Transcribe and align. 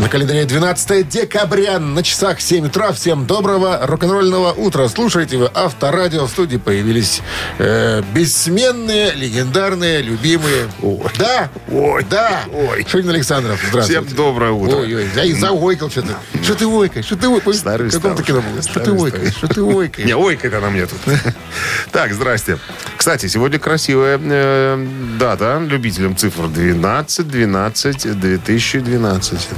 На 0.00 0.08
календаре 0.08 0.46
12 0.46 1.08
декабря, 1.10 1.78
на 1.78 2.02
часах 2.02 2.40
7 2.40 2.66
утра. 2.68 2.90
Всем 2.92 3.26
доброго 3.26 3.80
рок-н-ролльного 3.82 4.52
утра. 4.52 4.88
Слушайте 4.88 5.36
вы 5.36 5.50
Авторадио. 5.52 6.24
В 6.24 6.30
студии 6.30 6.56
появились 6.56 7.20
э, 7.58 8.02
бессменные, 8.14 9.12
легендарные, 9.12 10.00
любимые. 10.00 10.68
Ой. 10.80 11.02
Да? 11.18 11.50
Ой. 11.70 12.06
Да. 12.08 12.44
Ой. 12.50 12.86
Шунин 12.88 13.10
Александров, 13.10 13.60
здравствуйте. 13.68 14.00
Всем 14.00 14.16
доброе 14.16 14.52
утро. 14.52 14.76
Ой-ой, 14.76 15.06
я 15.14 15.24
и 15.24 15.34
заойкал 15.34 15.90
что-то. 15.90 16.16
Что 16.42 16.54
ты 16.54 16.66
ойкаешь? 16.66 17.04
Что 17.04 17.16
ты 17.16 17.28
ойкаешь? 17.28 17.56
Старый 17.56 17.90
В 17.90 17.92
каком-то 17.92 18.22
стал. 18.22 18.40
кино 18.40 18.50
было. 18.50 18.62
Что 18.62 18.80
ты 18.80 18.92
ойкаешь? 18.92 19.34
Что 19.34 19.48
ты 19.48 19.62
ойкаешь? 19.62 20.06
Не, 20.06 20.14
ой, 20.16 20.38
это 20.42 20.60
на 20.60 20.70
мне 20.70 20.86
тут. 20.86 20.98
Так, 21.92 22.14
здрасте. 22.14 22.58
Кстати, 22.96 23.26
сегодня 23.26 23.58
красивая 23.58 24.18
э, 24.22 24.86
дата 25.18 25.62
любителям 25.68 26.16
цифр 26.16 26.48
12, 26.48 27.28
12, 27.28 28.18
2012. 28.18 29.48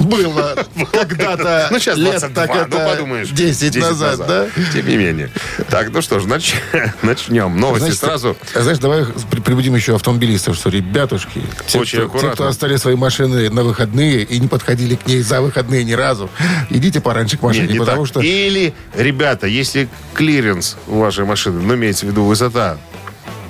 Было 0.00 0.54
когда-то 0.92 1.68
Ну, 1.72 1.78
сейчас 1.80 1.96
лет 1.98 2.20
22, 2.20 2.46
так 2.46 2.68
это 2.68 2.78
ну, 2.78 2.88
подумаешь. 2.88 3.28
10, 3.30 3.76
назад, 3.76 4.18
да? 4.28 4.46
Тем 4.72 4.86
не 4.86 4.96
менее. 4.96 5.30
Так, 5.68 5.90
ну 5.90 6.00
что 6.02 6.20
ж, 6.20 6.24
нач- 6.24 6.54
начнем. 7.02 7.58
Новости 7.58 7.86
Значит, 7.86 7.98
сразу. 8.00 8.36
а 8.54 8.60
Знаешь, 8.62 8.78
давай 8.78 9.04
при- 9.30 9.40
прибудим 9.40 9.74
еще 9.74 9.96
автомобилистов, 9.96 10.54
что, 10.54 10.70
ребятушки, 10.70 11.42
те, 11.66 11.78
Очень 11.80 11.98
кто, 11.98 12.06
аккуратно. 12.06 12.28
те, 12.30 12.34
кто 12.34 12.46
оставили 12.46 12.76
свои 12.76 12.94
машины 12.94 13.50
на 13.50 13.64
выходные 13.64 14.22
и 14.22 14.38
не 14.38 14.46
подходили 14.46 14.94
к 14.94 15.04
ней 15.06 15.20
за 15.20 15.40
выходные 15.40 15.82
ни 15.82 15.92
разу, 15.94 16.30
идите 16.70 17.00
пораньше 17.00 17.36
к 17.36 17.42
машине, 17.42 17.64
Нет, 17.64 17.72
не 17.72 17.78
потому 17.80 18.02
так. 18.02 18.08
что... 18.08 18.20
Или, 18.20 18.74
ребята, 18.96 19.48
если 19.48 19.88
клиренс 20.14 20.76
у 20.86 21.00
вашей 21.00 21.24
машины, 21.24 21.60
ну, 21.60 21.74
имеется 21.74 22.06
в 22.06 22.10
виду 22.10 22.22
высота, 22.24 22.78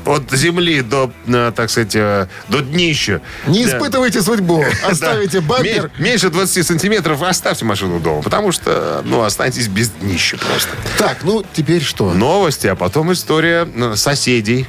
от 0.09 0.31
земли 0.33 0.83
до, 0.83 1.11
э, 1.27 1.53
так 1.55 1.70
сказать, 1.70 1.95
э, 1.95 2.27
до 2.48 2.61
днища. 2.61 3.20
Не 3.47 3.64
Да. 3.67 3.78
испытывайте 3.78 4.23
судьбу, 4.23 4.64
оставите 4.89 5.41
бампер. 5.41 5.91
Ме- 5.98 6.11
Меньше 6.11 6.31
20 6.31 6.67
сантиметров 6.67 7.23
оставьте 7.23 7.64
машину 7.64 8.01
дома, 8.01 8.23
потому 8.23 8.53
что, 8.53 9.03
ну, 9.05 9.23
останетесь 9.23 9.69
без 9.69 9.91
днища 9.91 10.36
просто. 10.39 10.70
Так, 10.98 11.19
ну 11.23 11.45
теперь 11.53 11.83
что? 11.83 12.12
Новости, 12.12 12.67
а 12.67 12.75
потом 12.75 13.12
история 13.12 13.69
э, 13.75 13.95
соседей. 13.97 14.67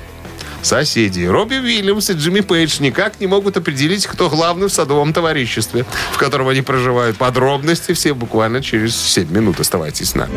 Соседи. 0.61 1.21
Робби 1.23 1.55
Уильямс 1.55 2.09
и 2.09 2.13
Джимми 2.13 2.41
Пейдж 2.41 2.81
никак 2.81 3.21
не 3.21 3.27
могут 3.27 3.55
определить, 3.55 4.05
кто 4.05 4.29
главный 4.29 4.67
в 4.67 4.73
садовом 4.73 5.13
товариществе, 5.13 5.85
в 6.11 6.17
котором 6.17 6.49
они 6.49 6.61
проживают. 6.61 7.15
Подробности 7.17 7.93
все 7.93 8.13
буквально 8.13 8.61
через 8.61 8.93
7 8.93 9.31
минут. 9.31 9.61
Оставайтесь 9.61 10.09
с 10.09 10.15
нами. 10.15 10.33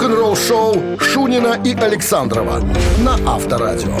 Рок-н-ролл-шоу 0.00 0.98
Шунина 0.98 1.60
и 1.62 1.74
Александрова 1.74 2.66
на 3.00 3.16
Авторадио. 3.30 3.98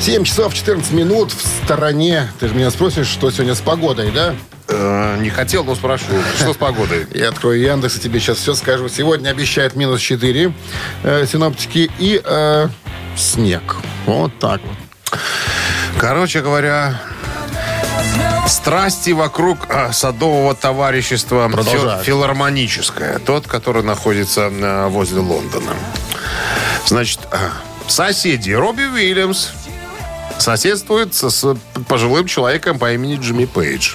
7 0.00 0.24
часов 0.24 0.54
14 0.54 0.92
минут 0.92 1.30
в 1.32 1.42
стороне. 1.42 2.32
Ты 2.40 2.48
же 2.48 2.54
меня 2.54 2.70
спросишь, 2.70 3.06
что 3.06 3.30
сегодня 3.30 3.54
с 3.54 3.60
погодой, 3.60 4.10
да? 4.12 4.34
Э, 4.68 5.18
не 5.20 5.28
хотел, 5.28 5.62
но 5.62 5.74
спрошу. 5.74 6.06
Что 6.38 6.54
с 6.54 6.56
погодой? 6.56 7.06
Я 7.12 7.28
открою 7.28 7.60
Яндекс 7.60 7.98
и 7.98 8.00
тебе 8.00 8.18
сейчас 8.18 8.38
все 8.38 8.54
скажу. 8.54 8.88
Сегодня 8.88 9.28
обещают 9.28 9.76
минус 9.76 10.00
4 10.00 10.54
э, 11.02 11.26
синоптики 11.26 11.90
и 11.98 12.18
э, 12.24 12.68
снег. 13.14 13.76
Вот 14.06 14.32
так 14.38 14.62
вот. 14.62 15.20
Короче 15.98 16.40
говоря, 16.40 16.98
страсти 18.46 19.10
вокруг 19.10 19.58
а, 19.68 19.92
садового 19.92 20.54
товарищества 20.54 21.48
Продолжают. 21.48 22.04
филармоническое. 22.04 23.18
Тот, 23.18 23.46
который 23.46 23.82
находится 23.82 24.50
а, 24.50 24.88
возле 24.88 25.20
Лондона. 25.20 25.72
Значит, 26.86 27.20
а, 27.30 27.50
соседи 27.86 28.52
Робби 28.52 28.82
Уильямс 28.82 29.48
соседствует 30.38 31.14
с, 31.14 31.30
с 31.30 31.56
пожилым 31.88 32.26
человеком 32.26 32.78
по 32.78 32.92
имени 32.92 33.16
Джимми 33.16 33.44
Пейдж. 33.44 33.94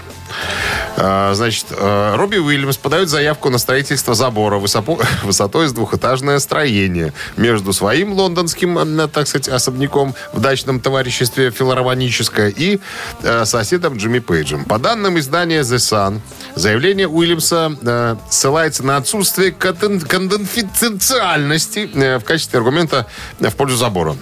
А, 1.01 1.33
Значит, 1.33 1.67
а, 1.71 2.17
Робби 2.17 2.37
Уильямс 2.37 2.77
подает 2.77 3.07
заявку 3.09 3.49
на 3.49 3.57
строительство 3.57 4.13
забора 4.15 4.57
высоко- 4.57 5.01
высотой 5.23 5.67
с 5.67 5.71
двухэтажное 5.73 6.39
строение 6.39 7.13
между 7.37 7.71
своим 7.73 8.13
лондонским, 8.13 8.77
а, 8.77 9.07
так 9.07 9.27
сказать, 9.27 9.47
особняком 9.47 10.13
в 10.33 10.41
дачном 10.41 10.79
товариществе 10.81 11.51
филармоническое 11.51 12.49
и 12.49 12.79
а, 13.23 13.45
соседом 13.45 13.97
Джимми 13.97 14.19
Пейджем. 14.19 14.65
По 14.65 14.77
данным 14.77 15.17
издания 15.19 15.61
The 15.61 15.77
Sun, 15.77 16.19
заявление 16.55 17.07
Уильямса 17.07 18.17
ссылается 18.29 18.83
на 18.83 18.97
отсутствие 18.97 19.51
конфиден- 19.51 20.05
конфиденциальности 20.05 21.89
в 22.17 22.23
качестве 22.23 22.57
аргумента 22.59 23.07
в 23.39 23.55
пользу 23.55 23.77
забора. 23.77 24.15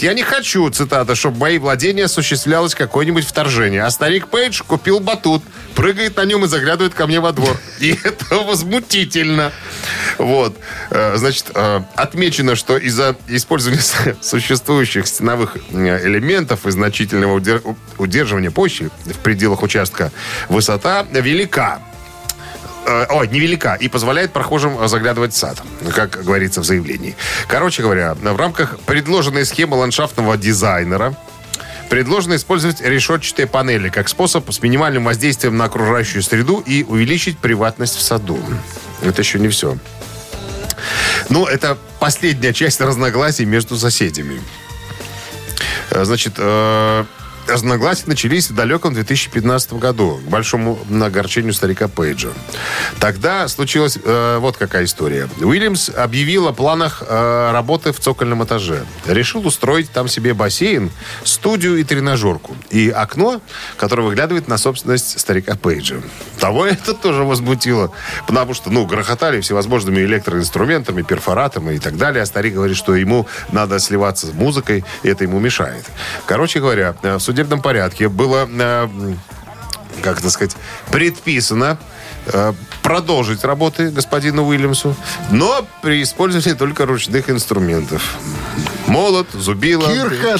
Я 0.00 0.14
не 0.14 0.22
хочу, 0.22 0.68
цитата, 0.70 1.14
чтобы 1.14 1.38
мои 1.38 1.58
владения 1.58 2.04
осуществлялось 2.04 2.74
какое-нибудь 2.74 3.24
вторжение. 3.24 3.84
А 3.84 3.90
старик 3.90 4.26
Пейдж 4.28 4.62
купил 4.66 5.00
батут, 5.00 5.42
прыгает 5.94 6.16
на 6.16 6.24
нем 6.24 6.44
и 6.44 6.48
заглядывает 6.48 6.94
ко 6.94 7.06
мне 7.06 7.20
во 7.20 7.32
двор. 7.32 7.56
И 7.80 7.98
это 8.04 8.36
возмутительно. 8.36 9.52
Вот. 10.18 10.56
Э, 10.90 11.16
Значит, 11.16 11.46
э, 11.54 11.80
отмечено, 11.94 12.56
что 12.56 12.76
из-за 12.76 13.16
использования 13.28 13.80
существующих 14.20 15.06
стеновых 15.06 15.56
э, 15.56 16.06
элементов 16.06 16.66
и 16.66 16.70
значительного 16.70 17.38
удер- 17.38 17.76
удерживания 17.98 18.50
почвы 18.50 18.90
в 19.04 19.18
пределах 19.18 19.62
участка 19.62 20.10
высота 20.48 21.06
велика. 21.10 21.80
Ой, 22.86 23.28
невелика 23.28 23.78
и 23.80 23.88
позволяет 23.88 24.34
прохожим 24.34 24.86
заглядывать 24.88 25.32
в 25.32 25.36
сад, 25.38 25.62
как 25.94 26.22
говорится 26.22 26.60
в 26.60 26.64
заявлении. 26.64 27.16
Короче 27.48 27.82
говоря, 27.82 28.12
в 28.12 28.36
рамках 28.36 28.78
предложенной 28.80 29.46
схемы 29.46 29.76
ландшафтного 29.76 30.36
дизайнера 30.36 31.16
предложено 31.88 32.36
использовать 32.36 32.80
решетчатые 32.80 33.46
панели 33.46 33.88
как 33.88 34.08
способ 34.08 34.50
с 34.52 34.62
минимальным 34.62 35.04
воздействием 35.04 35.56
на 35.56 35.64
окружающую 35.64 36.22
среду 36.22 36.60
и 36.60 36.82
увеличить 36.82 37.38
приватность 37.38 37.96
в 37.96 38.02
саду. 38.02 38.38
Это 39.02 39.22
еще 39.22 39.38
не 39.38 39.48
все. 39.48 39.76
Ну, 41.28 41.46
это 41.46 41.78
последняя 42.00 42.52
часть 42.52 42.80
разногласий 42.80 43.44
между 43.44 43.76
соседями. 43.76 44.40
Э, 45.90 46.04
Значит, 46.04 46.34
э, 46.38 47.04
разногласия 47.46 48.04
начались 48.06 48.50
в 48.50 48.54
далеком 48.54 48.94
2015 48.94 49.74
году, 49.74 50.20
к 50.24 50.28
большому 50.28 50.78
огорчению 50.90 51.52
старика 51.52 51.88
Пейджа. 51.88 52.30
Тогда 53.00 53.48
случилась 53.48 53.98
э, 54.02 54.38
вот 54.40 54.56
какая 54.56 54.84
история. 54.84 55.28
Уильямс 55.40 55.90
объявил 55.90 56.48
о 56.48 56.52
планах 56.52 57.02
э, 57.06 57.50
работы 57.52 57.92
в 57.92 58.00
цокольном 58.00 58.44
этаже. 58.44 58.84
Решил 59.06 59.46
устроить 59.46 59.90
там 59.90 60.08
себе 60.08 60.34
бассейн, 60.34 60.90
студию 61.24 61.76
и 61.76 61.84
тренажерку. 61.84 62.56
И 62.70 62.90
окно, 62.90 63.40
которое 63.76 64.02
выглядывает 64.02 64.48
на 64.48 64.58
собственность 64.58 65.18
старика 65.18 65.56
Пейджа. 65.56 65.96
Того 66.38 66.66
это 66.66 66.94
тоже 66.94 67.24
возмутило. 67.24 67.92
Потому 68.26 68.54
что, 68.54 68.70
ну, 68.70 68.86
грохотали 68.86 69.40
всевозможными 69.40 70.00
электроинструментами, 70.00 71.02
перфоратами 71.02 71.74
и 71.74 71.78
так 71.78 71.96
далее. 71.96 72.22
А 72.22 72.26
старик 72.26 72.54
говорит, 72.54 72.76
что 72.76 72.94
ему 72.94 73.26
надо 73.52 73.78
сливаться 73.78 74.26
с 74.26 74.32
музыкой, 74.32 74.84
и 75.02 75.08
это 75.08 75.24
ему 75.24 75.38
мешает. 75.38 75.84
Короче 76.26 76.60
говоря, 76.60 76.94
э, 77.02 77.16
в 77.16 77.22
судебном 77.34 77.60
порядке 77.60 78.08
было, 78.08 78.48
э, 78.48 78.88
как 80.02 80.20
это 80.20 80.30
сказать, 80.30 80.56
предписано 80.92 81.78
э, 82.26 82.52
продолжить 82.82 83.42
работы 83.42 83.90
господину 83.90 84.46
Уильямсу, 84.46 84.94
но 85.32 85.66
при 85.82 86.00
использовании 86.04 86.56
только 86.56 86.86
ручных 86.86 87.28
инструментов. 87.28 88.14
Молот, 88.86 89.26
зубило, 89.32 89.88
Кирка, 89.88 90.38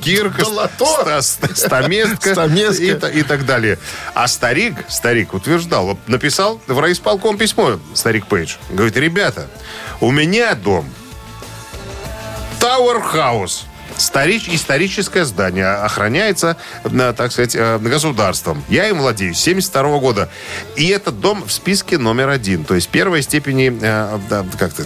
кирка, 0.00 0.42
долото. 0.44 0.84
ста- 1.22 1.22
ста- 1.22 1.54
стаместка 1.56 2.34
Стаместка. 2.34 3.08
и, 3.08 3.20
и 3.20 3.22
так 3.24 3.44
далее. 3.44 3.78
А 4.14 4.28
старик, 4.28 4.84
старик 4.88 5.34
утверждал, 5.34 5.98
написал 6.06 6.60
в 6.68 6.78
райисполком 6.78 7.36
письмо, 7.36 7.80
старик 7.94 8.26
Пейдж. 8.26 8.56
Говорит, 8.70 8.96
ребята, 8.96 9.48
у 10.00 10.12
меня 10.12 10.54
дом 10.54 10.88
Tower 12.60 13.07
House. 13.07 13.64
Старич, 13.96 14.48
историческое 14.48 15.24
здание 15.24 15.66
охраняется, 15.66 16.56
э, 16.84 17.14
так 17.16 17.32
сказать, 17.32 17.56
э, 17.56 17.78
государством. 17.78 18.62
Я 18.68 18.88
им 18.88 18.98
владею 18.98 19.34
с 19.34 19.38
72 19.38 19.98
года. 19.98 20.28
И 20.76 20.88
этот 20.88 21.20
дом 21.20 21.44
в 21.44 21.52
списке 21.52 21.98
номер 21.98 22.28
один. 22.28 22.64
То 22.64 22.74
есть 22.74 22.88
первой 22.88 23.22
степени, 23.22 23.76
э, 23.80 24.18
как 24.58 24.72
то 24.72 24.84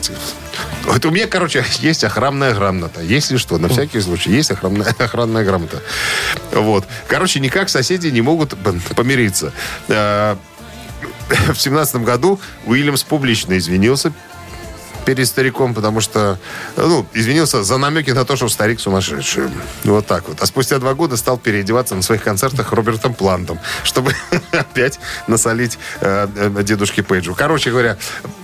вот 0.84 1.04
у 1.04 1.10
меня, 1.10 1.26
короче, 1.26 1.64
есть 1.80 2.04
охранная 2.04 2.54
грамота. 2.54 3.00
Если 3.02 3.36
что, 3.36 3.58
на 3.58 3.68
всякий 3.68 4.00
случай, 4.00 4.30
есть 4.30 4.50
охранная, 4.50 4.86
охранная 4.98 5.44
грамота. 5.44 5.82
Вот. 6.52 6.86
Короче, 7.06 7.40
никак 7.40 7.68
соседи 7.68 8.08
не 8.08 8.22
могут 8.22 8.54
помириться. 8.96 9.52
В 9.88 11.56
семнадцатом 11.56 12.04
году 12.04 12.40
Уильямс 12.66 13.04
публично 13.04 13.56
извинился 13.56 14.12
перед 15.04 15.26
стариком, 15.26 15.74
потому 15.74 16.00
что, 16.00 16.38
ну, 16.76 17.06
извинился 17.12 17.62
за 17.62 17.76
намеки 17.78 18.10
на 18.10 18.24
то, 18.24 18.36
что 18.36 18.48
старик 18.48 18.80
сумасшедший. 18.80 19.44
Вот 19.84 20.06
так 20.06 20.28
вот. 20.28 20.40
А 20.40 20.46
спустя 20.46 20.78
два 20.78 20.94
года 20.94 21.16
стал 21.16 21.38
переодеваться 21.38 21.94
на 21.94 22.02
своих 22.02 22.22
концертах 22.22 22.72
Робертом 22.72 23.14
Плантом, 23.14 23.58
чтобы 23.84 24.14
опять 24.52 24.98
насолить 25.26 25.78
э, 26.00 26.28
э, 26.34 26.62
дедушке 26.62 27.02
Пейджу. 27.02 27.34
Короче 27.34 27.70
говоря, 27.70 27.96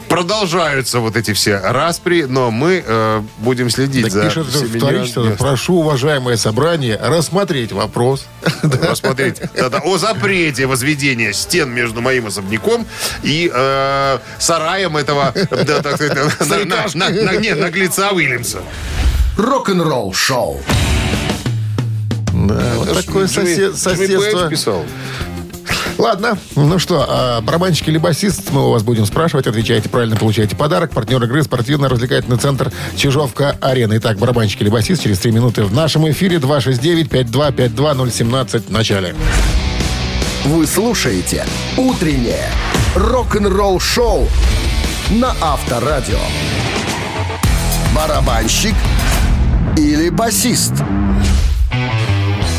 продолжаются 0.08 1.00
вот 1.00 1.16
эти 1.16 1.32
все 1.32 1.58
распри, 1.58 2.22
но 2.22 2.50
мы 2.50 2.82
э, 2.84 3.22
будем 3.38 3.70
следить 3.70 4.04
Так 4.04 4.12
за 4.12 4.24
пишет 4.24 4.46
всеми 4.48 4.78
вторично, 4.78 5.36
прошу, 5.38 5.74
уважаемое 5.80 6.36
собрание, 6.36 6.98
рассмотреть 7.00 7.72
вопрос. 7.72 8.26
Посмотрите. 8.88 9.50
Да-да, 9.54 9.78
о 9.78 9.98
запрете 9.98 10.66
возведения 10.66 11.32
стен 11.32 11.70
между 11.70 12.00
моим 12.00 12.26
особняком 12.26 12.86
и 13.22 13.50
э, 13.52 14.18
сараем 14.38 14.96
этого, 14.96 15.32
да, 15.50 15.82
так 15.82 15.96
сказать, 15.96 16.47
на- 16.48 16.64
на- 16.64 16.86
на- 16.94 17.10
на- 17.10 17.36
не, 17.36 17.54
наглеца 17.54 18.10
Уильямса. 18.10 18.58
Рок-н-ролл 19.36 20.12
шоу. 20.14 20.60
Да, 22.32 22.72
вот 22.76 22.88
Это 22.88 23.02
ж 23.02 23.04
такое 23.04 23.26
Джимми- 23.26 23.54
сосед- 23.54 23.76
соседство. 23.76 24.48
писал. 24.48 24.84
Ладно, 25.98 26.38
ну 26.54 26.78
что, 26.78 27.04
а, 27.08 27.40
барабанщик 27.40 27.88
или 27.88 27.98
басист, 27.98 28.50
мы 28.52 28.68
у 28.68 28.70
вас 28.70 28.84
будем 28.84 29.04
спрашивать, 29.04 29.48
отвечаете 29.48 29.88
правильно, 29.88 30.14
получаете 30.16 30.54
подарок. 30.54 30.92
Партнер 30.92 31.20
игры 31.24 31.42
спортивно-развлекательный 31.42 32.38
центр 32.38 32.70
Чижовка-Арена. 32.96 33.96
Итак, 33.98 34.16
барабанщик 34.18 34.60
или 34.62 34.68
басист 34.68 35.02
через 35.02 35.18
3 35.18 35.32
минуты 35.32 35.64
в 35.64 35.74
нашем 35.74 36.08
эфире 36.10 36.38
269-5252-017 36.38 38.68
в 38.68 38.70
начале. 38.70 39.16
Вы 40.44 40.68
слушаете 40.68 41.44
«Утреннее 41.76 42.48
рок-н-ролл 42.94 43.80
шоу» 43.80 44.28
на 45.10 45.34
Авторадио. 45.40 46.18
Барабанщик 47.94 48.74
или 49.76 50.10
басист? 50.10 50.72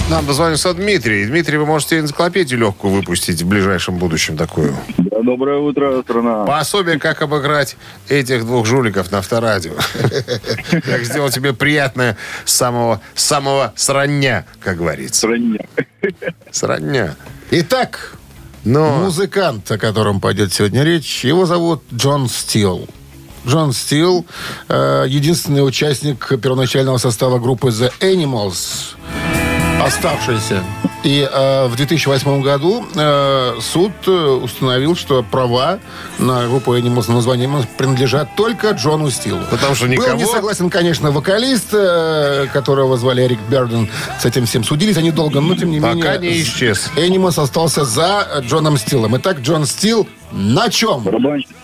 Нам 0.10 0.25
дозвонился 0.25 0.74
Дмитрий. 0.74 1.28
Дмитрий, 1.28 1.57
вы 1.57 1.68
можете 1.68 2.00
энциклопедию 2.00 2.60
легкую 2.60 2.94
выпустить 2.94 3.44
в 3.44 3.48
ближайшем 3.48 3.98
будущем 3.98 4.36
такую. 4.36 4.75
Да, 4.98 5.22
доброе 5.22 5.60
утро, 5.60 6.01
страна. 6.01 6.46
Пособие, 6.46 6.98
как 6.98 7.22
обыграть 7.22 7.78
этих 8.07 8.44
двух 8.46 8.66
жуликов 8.66 9.12
на 9.12 9.19
авторадио. 9.19 9.74
Как 10.72 11.04
сделать 11.04 11.36
тебе 11.36 11.54
приятное 11.54 12.18
с 12.45 12.54
самого, 12.54 13.00
самого 13.13 13.74
срання, 13.75 14.45
как 14.60 14.78
говорится. 14.78 15.19
Стране. 15.19 15.68
Срання. 16.52 17.16
Итак, 17.52 18.18
Но 18.69 18.98
музыкант, 19.00 19.71
о 19.71 19.80
котором 19.80 20.21
пойдет 20.21 20.54
сегодня 20.54 20.83
речь, 20.83 21.25
его 21.25 21.48
зовут 21.48 21.81
Джон 21.92 22.30
Стил. 22.30 22.88
Джон 23.48 23.74
Стил, 23.74 24.27
э, 24.68 25.06
единственный 25.07 25.68
участник 25.68 26.39
первоначального 26.39 27.00
состава 27.00 27.39
группы 27.39 27.69
The 27.69 27.92
Animals, 28.00 28.94
оставшийся. 29.86 30.64
И 31.04 31.28
э, 31.31 31.68
в 31.68 31.76
2008 31.78 32.42
году 32.42 32.86
э, 32.94 33.54
суд 33.62 33.92
э, 34.06 34.12
установил, 34.12 34.98
что 34.98 35.24
права 35.24 35.80
на 36.18 36.46
группу 36.48 36.76
Animals 36.76 37.08
на 37.08 37.16
название 37.16 37.48
Animals 37.48 37.68
принадлежат 37.78 38.36
только 38.36 38.72
Джону 38.72 39.10
Стилу. 39.10 39.40
Потому 39.50 39.76
что 39.76 39.86
Был 39.86 39.94
никого- 39.94 40.18
не 40.18 40.26
согласен, 40.26 40.70
конечно, 40.70 41.12
вокалист, 41.12 41.70
э, 41.74 42.48
которого 42.52 42.98
звали 42.98 43.24
Эрик 43.24 43.40
Берден. 43.50 43.90
С 44.20 44.26
этим 44.26 44.46
всем 44.46 44.66
судились 44.66 44.98
они 44.98 45.12
долго, 45.12 45.40
но 45.40 45.56
тем 45.56 45.72
не 45.72 45.80
Пока 45.80 45.94
менее... 45.94 46.18
не 46.18 46.42
исчез. 46.42 46.92
Энимас 46.98 47.38
остался 47.40 47.86
за 47.86 48.28
э, 48.30 48.42
Джоном 48.42 48.78
Стилом. 48.78 49.16
Итак, 49.18 49.40
Джон 49.40 49.66
Стил 49.66 50.08
на 50.34 50.70
чем? 50.70 51.04
Барабанщик. 51.04 51.56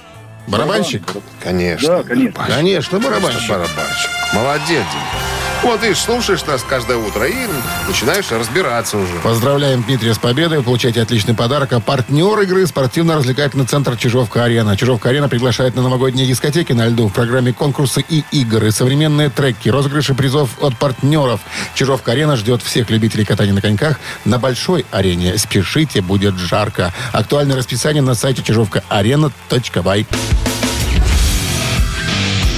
Барабанщик? 0.47 1.03
Конечно. 1.44 1.88
Да, 1.97 2.03
конечно. 2.03 2.45
Конечно, 2.47 3.00
Просто 3.00 3.19
барабанщик. 3.19 3.50
барабанщик. 3.50 4.09
Молодец, 4.33 4.67
Дима. 4.69 5.44
Вот, 5.63 5.81
видишь, 5.81 5.99
слушаешь 5.99 6.45
нас 6.45 6.63
каждое 6.63 6.97
утро 6.97 7.25
и 7.25 7.47
начинаешь 7.87 8.31
разбираться 8.31 8.97
уже. 8.97 9.13
Поздравляем 9.23 9.81
Дмитрия 9.83 10.13
с 10.13 10.17
победой. 10.17 10.59
Вы 10.59 10.63
получаете 10.63 11.01
отличный 11.01 11.33
подарок. 11.33 11.73
А 11.73 11.79
партнер 11.79 12.39
игры 12.41 12.67
спортивно-развлекательный 12.67 13.65
центр 13.65 13.97
Чижовка-Арена. 13.97 14.77
Чижовка-Арена 14.77 15.27
приглашает 15.27 15.75
на 15.75 15.81
новогодние 15.81 16.27
дискотеки 16.27 16.73
на 16.73 16.87
льду 16.87 17.07
в 17.07 17.13
программе 17.13 17.51
конкурсы 17.51 18.05
и 18.07 18.23
игры, 18.31 18.71
современные 18.71 19.29
треки, 19.29 19.69
розыгрыши 19.69 20.13
призов 20.13 20.49
от 20.61 20.77
партнеров. 20.77 21.39
Чижовка-Арена 21.73 22.35
ждет 22.35 22.61
всех 22.61 22.89
любителей 22.89 23.25
катания 23.25 23.53
на 23.53 23.61
коньках 23.61 23.99
на 24.23 24.37
большой 24.37 24.85
арене. 24.91 25.37
Спешите, 25.37 26.01
будет 26.01 26.35
жарко. 26.37 26.93
Актуальное 27.11 27.55
расписание 27.57 28.03
на 28.03 28.13
сайте 28.13 28.43
чижовка-арена.бай. 28.43 30.05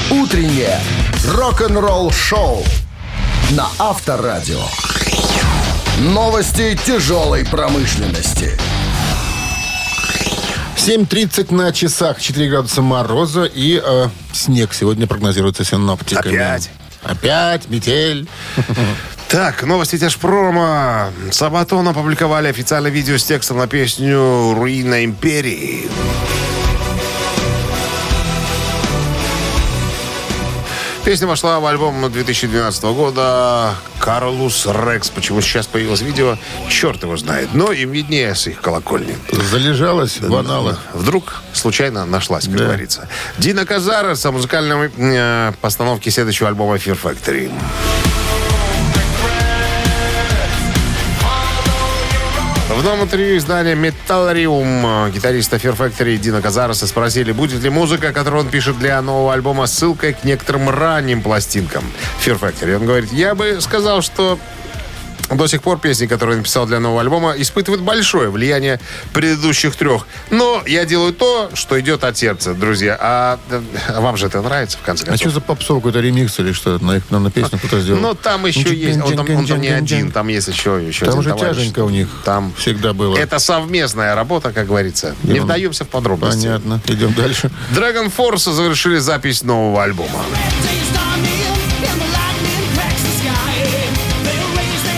«Утреннее 0.10 0.80
рок-н-ролл 1.26 2.12
шоу» 2.12 2.64
на 3.52 3.68
Авторадио. 3.80 4.62
Новости 6.00 6.78
тяжелой 6.86 7.46
промышленности. 7.46 8.58
7.30 10.76 11.54
на 11.54 11.72
часах, 11.72 12.22
4 12.22 12.50
градуса 12.50 12.82
мороза 12.82 13.46
и 13.46 13.82
э, 13.84 14.08
снег 14.34 14.74
сегодня 14.74 15.08
прогнозируется 15.08 15.64
синоптиками. 15.64 16.36
Опять? 16.36 16.70
Опять 17.04 17.70
метель. 17.70 18.28
Так, 19.30 19.64
новости 19.64 19.98
Тяжпрома. 19.98 21.12
Сабатон 21.32 21.86
опубликовали 21.86 22.48
официальное 22.48 22.90
видео 22.92 23.18
с 23.18 23.26
текстом 23.26 23.58
на 23.58 23.68
песню 23.68 24.54
«Руина 24.54 25.04
империи». 25.04 25.90
Песня 31.08 31.26
вошла 31.26 31.62
в 31.62 31.66
альбом 31.66 32.12
2012 32.12 32.84
года 32.84 33.74
«Карлус 33.98 34.66
Рекс». 34.66 35.10
Почему 35.10 35.40
сейчас 35.40 35.66
появилось 35.66 36.02
видео, 36.02 36.38
черт 36.70 37.02
его 37.02 37.16
знает. 37.16 37.48
Но 37.54 37.72
им 37.72 37.92
виднее 37.92 38.36
с 38.36 38.46
их 38.48 38.60
колокольни. 38.60 39.18
Залежалась 39.32 40.20
в 40.20 40.36
аналах. 40.36 40.82
Вдруг 40.94 41.44
случайно 41.54 42.06
нашлась, 42.06 42.48
как 42.48 42.58
Да. 42.58 42.66
говорится. 42.66 43.08
Дина 43.38 43.66
Казара 43.66 44.18
о 44.22 44.32
музыкальной 44.34 44.92
э, 44.98 45.54
постановке 45.62 46.12
следующего 46.12 46.50
альбома 46.50 46.76
Fear 46.76 47.00
Factory. 47.02 47.54
В 52.78 52.84
новом 52.84 53.06
интервью 53.06 53.38
издания 53.38 53.74
Metallarium 53.74 55.12
гитариста 55.12 55.56
Fear 55.56 55.76
Factory 55.76 56.18
Дина 56.18 56.44
Казареса 56.44 56.86
спросили, 56.86 57.32
будет 57.32 57.64
ли 57.64 57.72
музыка, 57.72 58.14
которую 58.14 58.44
он 58.44 58.52
пишет 58.52 58.78
для 58.78 59.02
нового 59.02 59.34
альбома, 59.34 59.66
ссылкой 59.66 60.14
к 60.14 60.24
некоторым 60.24 60.70
ранним 60.70 61.24
пластинкам 61.24 61.84
Fear 62.24 62.40
Factory. 62.40 62.76
Он 62.76 62.86
говорит, 62.86 63.12
я 63.12 63.34
бы 63.34 63.58
сказал, 63.62 64.04
что 64.04 64.38
до 65.32 65.48
сих 65.48 65.62
пор 65.62 65.80
песни, 65.80 66.06
которые 66.08 66.38
написал 66.38 66.66
для 66.66 66.80
нового 66.80 67.02
альбома, 67.02 67.34
испытывают 67.38 67.82
большое 67.84 68.30
влияние 68.30 68.80
предыдущих 69.14 69.76
трех. 69.76 70.08
Но 70.32 70.62
я 70.66 70.86
делаю 70.86 71.14
то, 71.14 71.50
что 71.54 71.80
идет 71.80 72.04
от 72.04 72.18
сердца, 72.18 72.54
друзья. 72.54 72.98
А, 73.00 73.40
а 73.90 74.02
вам 74.02 74.18
же 74.18 74.28
это 74.28 74.42
нравится, 74.42 74.78
в 74.78 74.82
конце 74.82 75.04
А 75.04 75.08
концов? 75.08 75.22
что 75.22 75.30
за 75.40 75.42
попсов 75.42 75.78
какой-то 75.78 76.00
ремикс 76.00 76.40
или 76.40 76.52
что? 76.54 76.78
На, 76.80 76.98
их- 76.98 77.10
на, 77.12 77.20
на 77.20 77.30
песню 77.32 77.58
кто-то 77.60 77.80
сделал? 77.82 78.00
Ну, 78.00 78.14
там 78.16 78.46
еще 78.46 78.74
есть. 78.74 79.00
Он, 79.02 79.16
там, 79.16 79.30
он 79.36 79.46
там 79.46 79.62
не 79.62 79.68
один, 79.68 80.12
там 80.12 80.28
есть 80.30 80.48
еще, 80.48 80.82
еще 80.86 81.06
Там 81.06 81.20
один 81.20 81.24
же 81.24 81.30
товарищ. 81.38 81.58
тяженько 81.58 81.80
у 81.84 81.90
них 81.90 82.08
Там 82.24 82.54
всегда 82.58 82.94
было. 82.94 83.18
Это 83.18 83.40
совместная 83.40 84.16
работа, 84.16 84.52
как 84.54 84.68
говорится. 84.68 85.16
Не 85.24 85.34
Идем. 85.34 85.44
вдаемся 85.44 85.86
в 85.86 85.90
подробности. 85.90 86.44
Понятно. 86.48 86.82
Идем 86.86 87.14
дальше. 87.14 87.52
Dragon 87.76 88.12
Force 88.16 88.52
завершили 88.52 88.98
запись 89.00 89.44
нового 89.44 89.84
альбома. 89.84 90.20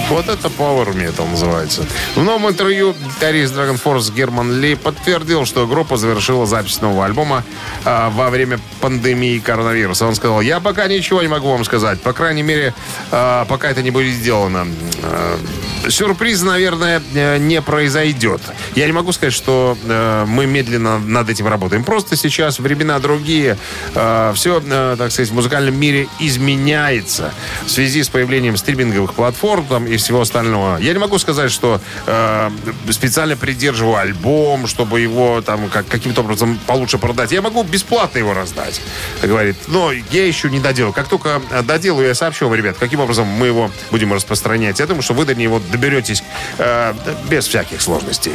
Вот 0.10 0.28
это 0.28 0.48
Power 0.48 0.92
Metal 0.96 1.30
называется. 1.30 1.86
В 2.16 2.24
новом 2.24 2.50
интервью 2.50 2.96
гитарист 3.16 3.54
Dragon 3.54 3.80
Force 3.82 4.12
Герман 4.12 4.60
Ли 4.60 4.74
подтвердил, 4.74 5.46
что 5.46 5.68
группа 5.68 5.98
завершила 5.98 6.48
запись 6.48 6.82
нового 6.82 7.06
альбома 7.06 7.44
а, 7.86 8.10
во 8.10 8.32
время 8.32 8.60
пандемии 8.82 9.38
коронавируса. 9.38 10.08
Он 10.08 10.16
сказал, 10.16 10.42
я 10.42 10.60
пока 10.60 10.88
ничего 10.88 11.22
не 11.22 11.28
могу 11.28 11.52
вам 11.52 11.64
сказать. 11.64 12.02
По 12.02 12.14
крайней 12.14 12.42
мере, 12.42 12.74
а, 13.12 13.46
пока 13.46 13.70
это 13.70 13.84
не 13.84 13.92
будет 13.92 14.16
сделано. 14.16 14.68
А, 15.04 15.40
Сюрприз, 15.88 16.42
наверное, 16.42 17.02
э, 17.14 17.38
не 17.38 17.62
произойдет. 17.62 18.42
Я 18.76 18.86
не 18.86 18.92
могу 18.92 19.14
сказать, 19.14 19.34
что 19.34 19.78
э, 19.82 20.26
мы 20.28 20.46
медленно 20.46 21.00
над 21.00 21.30
этим 21.30 21.48
работаем. 21.48 21.84
Просто 21.84 22.18
сейчас 22.18 22.60
времена 22.60 23.00
другие. 23.00 23.58
все, 23.94 24.60
так 24.60 25.12
сказать, 25.12 25.30
в 25.30 25.34
музыкальном 25.34 25.80
мире 25.80 26.08
изменяется 26.20 27.34
в 27.66 27.70
связи 27.70 28.04
с 28.04 28.10
появлением 28.10 28.58
стриминговых 28.58 29.14
платформ 29.14 29.66
там, 29.66 29.88
и 29.88 29.98
всего 30.02 30.22
остального. 30.22 30.78
Я 30.78 30.94
не 30.94 31.00
могу 31.00 31.18
сказать, 31.20 31.52
что 31.52 31.82
э, 32.06 32.50
специально 32.90 33.36
придерживаю 33.36 33.98
альбом, 33.98 34.68
чтобы 34.68 35.00
его 35.02 35.42
там 35.42 35.70
как, 35.70 35.88
каким-то 35.88 36.22
образом 36.22 36.60
получше 36.68 36.98
продать. 36.98 37.32
Я 37.32 37.42
могу 37.42 37.64
бесплатно 37.64 38.20
его 38.20 38.34
раздать, 38.34 38.82
говорит. 39.22 39.56
Но 39.68 39.92
я 39.92 40.26
еще 40.26 40.50
не 40.50 40.60
доделал. 40.60 40.94
Как 40.94 41.08
только 41.08 41.42
доделаю, 41.64 42.08
я 42.08 42.16
сообщу 42.16 42.46
вам, 42.46 42.56
ребят, 42.56 42.78
каким 42.80 43.00
образом 43.00 43.28
мы 43.28 43.48
его 43.48 43.72
будем 43.92 44.14
распространять. 44.14 44.80
Я 44.80 44.88
думаю, 44.88 45.02
что 45.02 45.14
вы 45.14 45.26
до 45.26 45.36
него 45.36 45.62
доберетесь 45.72 46.24
э, 46.58 46.94
без 47.30 47.48
всяких 47.48 47.82
сложностей. 47.82 48.34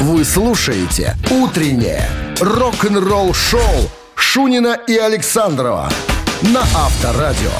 Вы 0.00 0.24
слушаете 0.24 1.16
«Утреннее 1.30 2.08
рок-н-ролл 2.40 3.32
шоу» 3.34 3.90
Шунина 4.16 4.78
и 4.86 4.96
Александрова 4.96 5.90
на 6.42 6.62
Авторадио. 6.74 7.50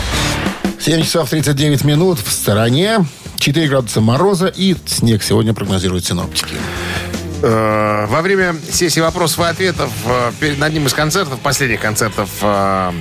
7 0.83 1.03
часов 1.05 1.31
39 1.31 1.85
минут 1.85 2.19
в 2.19 2.33
стороне. 2.33 3.07
4 3.39 3.69
градуса 3.69 4.01
мороза 4.01 4.49
и 4.49 4.75
снег 4.85 5.23
сегодня 5.23 5.55
прогнозируют 5.55 6.05
синоптики. 6.05 6.57
Э, 7.43 8.07
Во 8.09 8.21
время 8.21 8.57
сессии 8.69 8.99
вопросов 8.99 9.39
и 9.41 9.43
ответов 9.45 9.91
э, 10.05 10.33
перед 10.41 10.61
одним 10.61 10.87
из 10.87 10.93
концертов, 10.93 11.39
последних 11.39 11.81
концертов 11.81 12.29
э, 12.43 12.93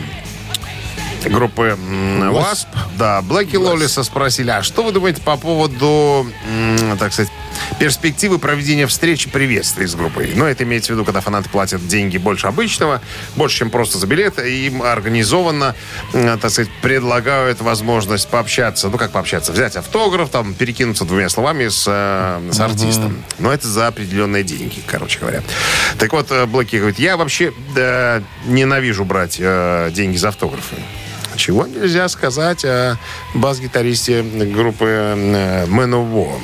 группы 1.26 1.76
Wasp. 2.20 2.68
Да, 3.00 3.24
Блэки 3.24 3.56
Лолиса 3.56 4.04
спросили, 4.04 4.52
а 4.52 4.62
что 4.62 4.84
вы 4.84 4.92
думаете 4.92 5.22
по 5.22 5.36
поводу, 5.36 6.28
так 7.00 7.12
сказать, 7.14 7.32
перспективы 7.80 8.40
проведения 8.40 8.88
встречи 8.88 9.30
приветствий 9.30 9.88
с 9.88 9.96
группой? 9.96 10.32
Ну, 10.36 10.46
это 10.46 10.64
имеется 10.64 10.92
в 10.92 10.96
виду, 10.96 11.06
когда 11.06 11.22
фанаты 11.22 11.50
платят 11.50 11.86
деньги 11.88 12.18
больше 12.18 12.48
обычного, 12.48 13.02
больше, 13.36 13.60
чем 13.60 13.70
просто 13.70 13.98
за 13.98 14.08
билет, 14.08 14.40
и 14.40 14.68
им 14.68 14.82
организованно, 14.82 15.76
так 16.12 16.50
сказать, 16.50 16.70
предлагают 16.82 17.62
возможность 17.62 18.28
пообщаться, 18.30 18.90
ну, 18.90 18.98
как 18.98 19.12
пообщаться, 19.12 19.52
взять 19.52 19.76
автограф, 19.76 20.30
там, 20.30 20.54
перекинуться 20.54 21.06
двумя 21.06 21.30
словами 21.30 21.68
с, 21.68 21.86
э, 21.88 22.52
с 22.52 22.60
артистом. 22.60 23.24
Но 23.40 23.52
это 23.52 23.68
за 23.68 23.88
определенные 23.88 24.44
деньги, 24.44 24.82
короче 24.86 25.20
говоря. 25.20 25.42
Так 25.98 26.14
вот, 26.14 26.32
э, 26.32 26.46
Блэки 26.46 26.78
говорит, 26.78 27.00
я 27.00 27.18
вообще 27.18 27.54
да, 27.76 28.22
ненавижу 28.46 29.06
брать 29.06 29.38
э, 29.40 29.90
деньги 29.94 30.18
за 30.18 30.30
автографы. 30.30 30.76
Чего 31.36 31.66
нельзя 31.66 32.08
сказать 32.10 32.66
о 32.66 32.98
бас-гитаристе 33.34 34.22
группы 34.22 34.86
э, 34.86 35.66
Man 35.66 35.92
of 35.92 36.12
War, 36.14 36.40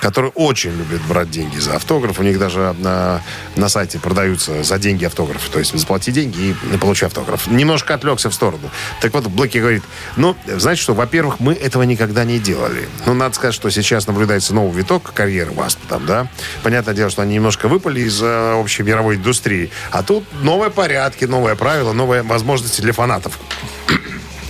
который 0.00 0.32
очень 0.34 0.70
любит 0.76 1.02
брать 1.02 1.30
деньги 1.30 1.58
за 1.58 1.76
автограф. 1.76 2.18
У 2.18 2.22
них 2.22 2.38
даже 2.38 2.74
на, 2.78 3.22
на 3.56 3.68
сайте 3.68 3.98
продаются 3.98 4.62
за 4.62 4.78
деньги 4.78 5.04
автографы. 5.04 5.50
То 5.50 5.58
есть 5.58 5.76
заплати 5.76 6.12
деньги 6.12 6.54
и 6.72 6.76
получи 6.76 7.04
автограф. 7.06 7.46
Немножко 7.46 7.94
отвлекся 7.94 8.30
в 8.30 8.34
сторону. 8.34 8.70
Так 9.00 9.12
вот, 9.14 9.26
Блэки 9.26 9.58
говорит, 9.58 9.82
ну, 10.16 10.36
знаете 10.46 10.82
что, 10.82 10.94
во-первых, 10.94 11.40
мы 11.40 11.54
этого 11.54 11.82
никогда 11.82 12.24
не 12.24 12.38
делали. 12.38 12.88
Ну, 13.06 13.14
надо 13.14 13.34
сказать, 13.34 13.54
что 13.54 13.70
сейчас 13.70 14.06
наблюдается 14.06 14.54
новый 14.54 14.76
виток 14.76 15.12
карьеры 15.12 15.52
ВАСП 15.52 15.78
там, 15.88 16.06
да. 16.06 16.28
Понятное 16.62 16.94
дело, 16.94 17.10
что 17.10 17.22
они 17.22 17.34
немножко 17.34 17.68
выпали 17.68 18.00
из 18.00 18.20
э, 18.22 18.54
общей 18.54 18.82
мировой 18.82 19.16
индустрии. 19.16 19.70
А 19.90 20.02
тут 20.02 20.24
новые 20.42 20.70
порядки, 20.70 21.24
новые 21.24 21.56
правила, 21.56 21.92
новые 21.92 22.22
возможности 22.22 22.80
для 22.80 22.92
фанатов 22.92 23.38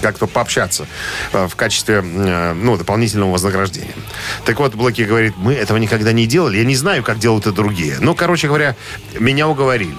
как-то 0.02 0.26
пообщаться 0.26 0.86
э, 1.32 1.46
в 1.48 1.56
качестве 1.56 2.02
э, 2.04 2.52
ну, 2.52 2.76
дополнительного 2.76 3.32
вознаграждения. 3.32 3.94
Так 4.44 4.58
вот, 4.58 4.74
Блоки 4.74 5.02
говорит, 5.02 5.34
мы 5.36 5.54
этого 5.54 5.78
никогда 5.78 6.12
не 6.12 6.26
делали. 6.26 6.58
Я 6.58 6.64
не 6.64 6.76
знаю, 6.76 7.02
как 7.02 7.18
делают 7.18 7.46
это 7.46 7.56
другие. 7.56 7.96
Ну, 8.00 8.14
короче 8.14 8.48
говоря, 8.48 8.76
меня 9.18 9.48
уговорили. 9.48 9.96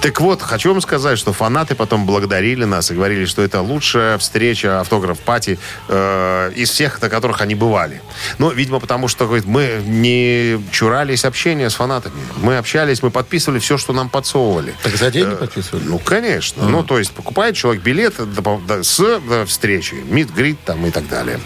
Так 0.00 0.18
вот, 0.22 0.40
хочу 0.40 0.70
вам 0.70 0.80
сказать, 0.80 1.18
что 1.18 1.34
фанаты 1.34 1.74
потом 1.74 2.06
благодарили 2.06 2.64
нас 2.64 2.90
и 2.90 2.94
говорили, 2.94 3.26
что 3.26 3.42
это 3.42 3.60
лучшая 3.60 4.16
встреча, 4.16 4.80
автограф-пати 4.80 5.58
э, 5.88 6.52
из 6.56 6.70
всех, 6.70 7.02
на 7.02 7.10
которых 7.10 7.42
они 7.42 7.54
бывали. 7.54 8.00
Ну, 8.38 8.50
видимо, 8.50 8.80
потому 8.80 9.08
что 9.08 9.26
говорит, 9.26 9.44
мы 9.44 9.82
не 9.86 10.58
чурались 10.72 11.26
общения 11.26 11.68
с 11.68 11.74
фанатами. 11.74 12.14
Мы 12.38 12.56
общались, 12.56 13.02
мы 13.02 13.10
подписывали 13.10 13.58
все, 13.58 13.76
что 13.76 13.92
нам 13.92 14.08
подсовывали. 14.08 14.74
Так 14.82 14.96
за 14.96 15.10
деньги 15.10 15.34
Э, 15.34 15.36
подписывали? 15.36 15.84
Ну, 15.84 15.98
конечно. 15.98 16.66
Ну, 16.66 16.82
то 16.82 16.98
есть 16.98 17.12
покупает 17.12 17.54
человек 17.54 17.82
билет 17.82 18.14
с 18.82 19.20
встречи, 19.46 19.94
мид, 20.08 20.30
грит 20.30 20.58
там 20.64 20.86
и 20.86 20.90
так 20.90 21.08
далее. 21.08 21.38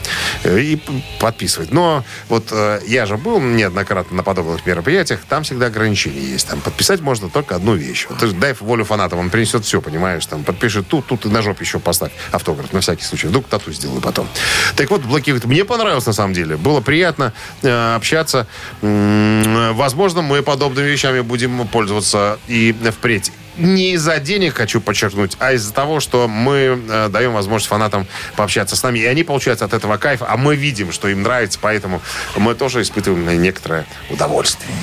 Э, 0.45 0.61
И 0.61 0.81
подписывает. 1.19 1.73
Но 1.73 2.05
вот 2.29 2.49
э, 2.53 2.81
я 2.87 3.07
же 3.07 3.17
был 3.17 3.41
неоднократно 3.41 4.17
на 4.19 4.23
подобных 4.23 4.65
мероприятиях, 4.65 5.21
там 5.29 5.43
всегда 5.43 5.67
ограничения 5.67 6.21
есть. 6.21 6.49
Там 6.49 6.61
подписать 6.61 7.01
можно 7.01 7.29
только 7.29 7.57
одну 7.57 7.75
вещь. 7.75 8.07
Вот 8.09 8.23
дай 8.45 8.53
волю 8.61 8.85
фанатам, 8.85 9.19
он 9.21 9.31
принесет 9.31 9.65
все, 9.65 9.81
понимаешь? 9.81 10.27
Там 10.27 10.45
подпишет 10.45 10.87
тут, 10.87 11.07
тут 11.07 11.25
и 11.25 11.29
на 11.29 11.41
жопе 11.41 11.65
еще 11.65 11.79
поставь 11.79 12.13
автограф, 12.31 12.73
на 12.75 12.81
всякий 12.81 13.03
случай. 13.03 13.27
Вдруг 13.27 13.47
тату 13.47 13.73
сделаю 13.73 14.03
потом. 14.03 14.29
Так 14.77 14.91
вот, 14.91 15.01
говорит, 15.03 15.47
мне 15.47 15.65
понравилось 15.65 16.05
на 16.05 16.13
самом 16.13 16.35
деле. 16.35 16.59
Было 16.59 16.83
приятно 16.83 17.33
э, 17.63 17.95
общаться. 17.97 18.47
М, 18.83 19.75
Возможно, 19.75 20.21
мы 20.21 20.43
подобными 20.43 20.87
вещами 20.87 21.21
будем 21.21 21.67
пользоваться 21.69 22.39
и 22.47 22.75
впредь 22.93 23.33
не 23.57 23.93
из-за 23.93 24.19
денег, 24.19 24.57
хочу 24.57 24.81
подчеркнуть, 24.81 25.37
а 25.39 25.53
из-за 25.53 25.73
того, 25.73 26.01
что 26.01 26.27
мы 26.27 26.81
э, 26.89 27.09
даем 27.09 27.33
возможность 27.33 27.69
фанатам 27.69 28.07
пообщаться 28.37 28.75
с 28.77 28.83
нами. 28.83 28.99
И 28.99 29.07
они 29.07 29.23
получают 29.23 29.63
от 29.63 29.73
этого 29.73 29.97
кайф, 29.97 30.23
а 30.27 30.37
мы 30.37 30.57
видим, 30.57 30.93
что 30.93 31.09
им 31.09 31.23
нравится, 31.23 31.59
поэтому 31.63 32.03
мы 32.37 32.55
тоже 32.57 32.83
испытываем 32.83 33.41
некоторое 33.41 33.87
удовольствие. 34.11 34.75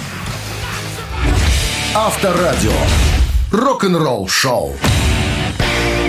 Авторадио. 1.94 2.72
Рок-н-ролл 3.52 4.30
шоу. 4.30 4.74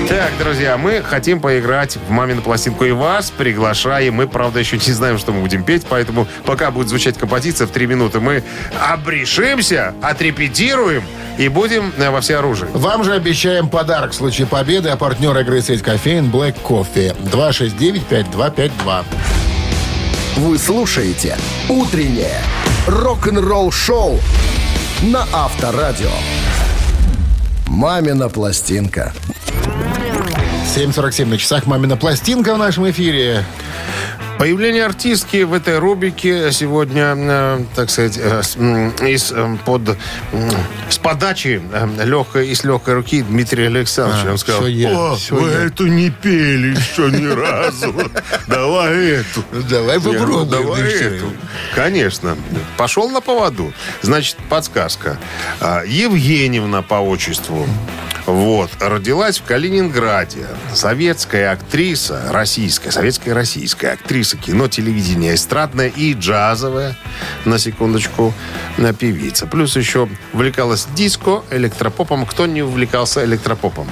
Так, 0.09 0.31
друзья, 0.39 0.77
мы 0.77 1.03
хотим 1.03 1.41
поиграть 1.41 1.97
в 1.97 2.09
«Мамину 2.09 2.41
пластинку» 2.41 2.85
и 2.85 2.93
вас 2.93 3.33
приглашаем. 3.33 4.15
Мы, 4.15 4.29
правда, 4.29 4.61
еще 4.61 4.77
не 4.79 4.93
знаем, 4.93 5.19
что 5.19 5.33
мы 5.33 5.41
будем 5.41 5.65
петь, 5.65 5.85
поэтому 5.89 6.29
пока 6.45 6.71
будет 6.71 6.89
звучать 6.89 7.19
композиция 7.19 7.67
в 7.67 7.71
три 7.71 7.87
минуты, 7.87 8.21
мы 8.21 8.45
обрешимся, 8.81 9.93
отрепетируем 10.03 11.03
и 11.37 11.49
будем 11.49 11.93
э, 11.97 12.11
во 12.11 12.21
все 12.21 12.37
оружие. 12.37 12.71
Вам 12.75 13.03
же 13.03 13.13
обещаем 13.13 13.69
подарок 13.69 14.13
в 14.13 14.15
случае 14.15 14.47
победы, 14.47 14.91
а 14.91 14.97
партнер 14.97 15.37
игры 15.39 15.63
сеть 15.63 15.83
кофеин 15.83 16.31
Black 16.31 16.55
Coffee 16.63 17.17
269-5252. 17.29 19.05
Вы 20.37 20.59
слушаете 20.59 21.37
«Утреннее 21.69 22.41
рок-н-ролл-шоу» 22.87 24.21
на 25.03 25.27
Авторадио. 25.33 26.11
«Мамина 27.73 28.29
пластинка». 28.29 29.15
7.47 30.77 31.25
на 31.25 31.39
часах 31.39 31.67
«Мамина 31.67 31.97
пластинка» 31.97 32.55
в 32.55 32.59
нашем 32.59 32.91
эфире. 32.91 33.47
Появление 34.43 34.87
артистки 34.87 35.45
в 35.45 35.53
этой 35.53 35.79
рубрике 35.79 36.51
сегодня, 36.51 37.15
э, 37.17 37.65
так 37.77 37.91
сказать, 37.91 38.19
э, 38.21 38.41
из, 39.07 39.31
э, 39.31 39.57
под, 39.65 39.97
с 40.89 40.99
подачи 40.99 41.63
легкой, 42.03 42.49
из 42.49 42.65
легкой 42.65 42.95
руки 42.95 43.23
Дмитрия 43.23 43.69
Александровича. 43.69 44.29
А, 44.29 44.33
Он 44.33 44.39
сказал, 44.39 44.67
я, 44.67 44.91
«О, 44.91 45.17
вы 45.31 45.49
я». 45.49 45.59
эту 45.67 45.87
не 45.87 46.11
пели 46.11 46.77
еще 46.77 47.09
ни 47.17 47.29
разу. 47.29 47.95
Давай 48.49 49.11
эту. 49.11 49.45
Давай 49.71 49.99
Я 49.99 50.01
говорю, 50.01 50.19
попробуем. 50.19 50.51
Давай 50.51 50.93
эту. 50.93 51.27
Конечно. 51.77 52.37
Пошел 52.77 53.11
на 53.11 53.21
поводу. 53.21 53.73
Значит, 54.01 54.39
подсказка. 54.49 55.19
А, 55.61 55.85
Евгеньевна 55.85 56.83
по 56.83 56.95
отчеству. 56.95 57.69
Вот. 58.27 58.71
Родилась 58.81 59.39
в 59.39 59.45
Калининграде. 59.45 60.47
Советская 60.75 61.53
актриса, 61.53 62.29
российская, 62.31 62.91
советская 62.91 63.35
российская 63.35 63.93
актриса 63.93 64.37
кино, 64.37 64.69
телевидения, 64.69 65.35
эстрадная 65.35 65.89
и 65.89 66.15
джазовая, 66.15 66.97
на 67.45 67.59
секундочку, 67.59 68.33
на 68.79 68.93
певица. 68.93 69.47
Плюс 69.47 69.77
еще 69.77 70.09
увлекалась 70.33 70.87
диско, 70.95 71.43
электропопом. 71.51 72.27
Кто 72.27 72.47
не 72.47 72.63
увлекался 72.63 73.25
электропопом? 73.25 73.89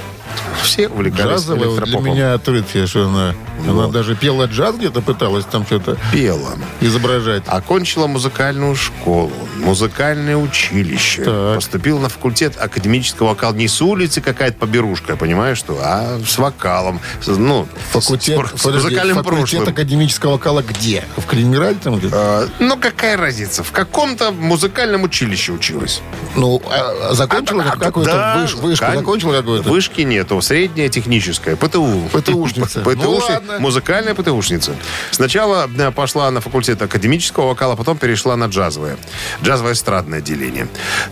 Все 0.62 0.88
увлекались 0.88 1.32
Джазовая 1.42 1.68
вот 1.68 1.84
для 1.84 1.98
меня 2.00 2.34
открытие, 2.34 2.86
что 2.86 3.06
она, 3.08 3.34
она 3.66 3.88
даже 3.88 4.14
пела 4.14 4.44
джаз 4.44 4.76
где-то, 4.76 5.00
пыталась 5.00 5.44
там 5.46 5.64
что-то 5.66 5.96
Пела. 6.12 6.50
изображать. 6.80 7.42
Окончила 7.46 8.06
музыкальную 8.06 8.76
школу, 8.76 9.32
музыкальное 9.56 10.36
училище. 10.36 11.24
Так. 11.24 11.54
Поступила 11.56 11.98
на 11.98 12.08
факультет 12.08 12.60
академического 12.60 13.28
вокала. 13.28 13.54
Не 13.54 13.68
с 13.68 13.80
улицы 13.80 14.20
какая-то 14.20 14.58
поберушка, 14.58 15.16
понимаешь, 15.16 15.58
что, 15.58 15.78
а 15.82 16.20
с 16.26 16.38
вокалом. 16.38 17.00
С- 17.22 17.28
Ну, 17.28 17.66
Факультет, 17.92 18.38
с, 18.54 18.60
с 18.60 18.62
подожди, 18.64 18.88
музыкальным 18.88 19.16
факультет 19.16 19.50
прошлым. 19.50 19.68
академического 19.72 20.32
вокала 20.32 20.62
где? 20.62 21.04
В 21.16 21.26
Калининграде 21.26 21.78
там 21.82 21.96
где-то? 21.98 22.14
А, 22.16 22.48
ну, 22.58 22.76
какая 22.76 23.16
разница? 23.16 23.62
В 23.64 23.72
каком-то 23.72 24.30
музыкальном 24.30 25.02
училище 25.04 25.52
училась. 25.52 26.02
Ну, 26.36 26.60
а, 26.70 27.14
закончила 27.14 27.62
А, 27.62 27.70
как- 27.70 27.78
какую-то 27.80 28.12
да, 28.12 28.36
выш- 28.44 28.60
вышку? 28.60 28.84
кон- 28.86 28.94
Закончила 28.96 29.32
какую-то? 29.32 29.68
Вышки 29.70 30.02
нету. 30.20 30.40
Средняя 30.40 30.88
техническая. 30.88 31.56
ПТУ. 31.56 32.08
ПТУшница. 32.12 32.80
ПТУшни- 32.84 33.40
Ну. 33.46 33.60
Музыкальная 33.60 34.14
ПТУшница. 34.14 34.72
Сначала 35.10 35.68
э, 35.78 35.90
пошла 35.90 36.30
на 36.30 36.40
факультет 36.40 36.82
академического 36.82 37.48
вокала, 37.48 37.76
потом 37.76 37.96
перешла 37.98 38.36
на 38.36 38.46
джазовое. 38.46 38.96
Джазовое 39.42 39.72
эстрадное 39.72 40.18
отделение. 40.18 40.68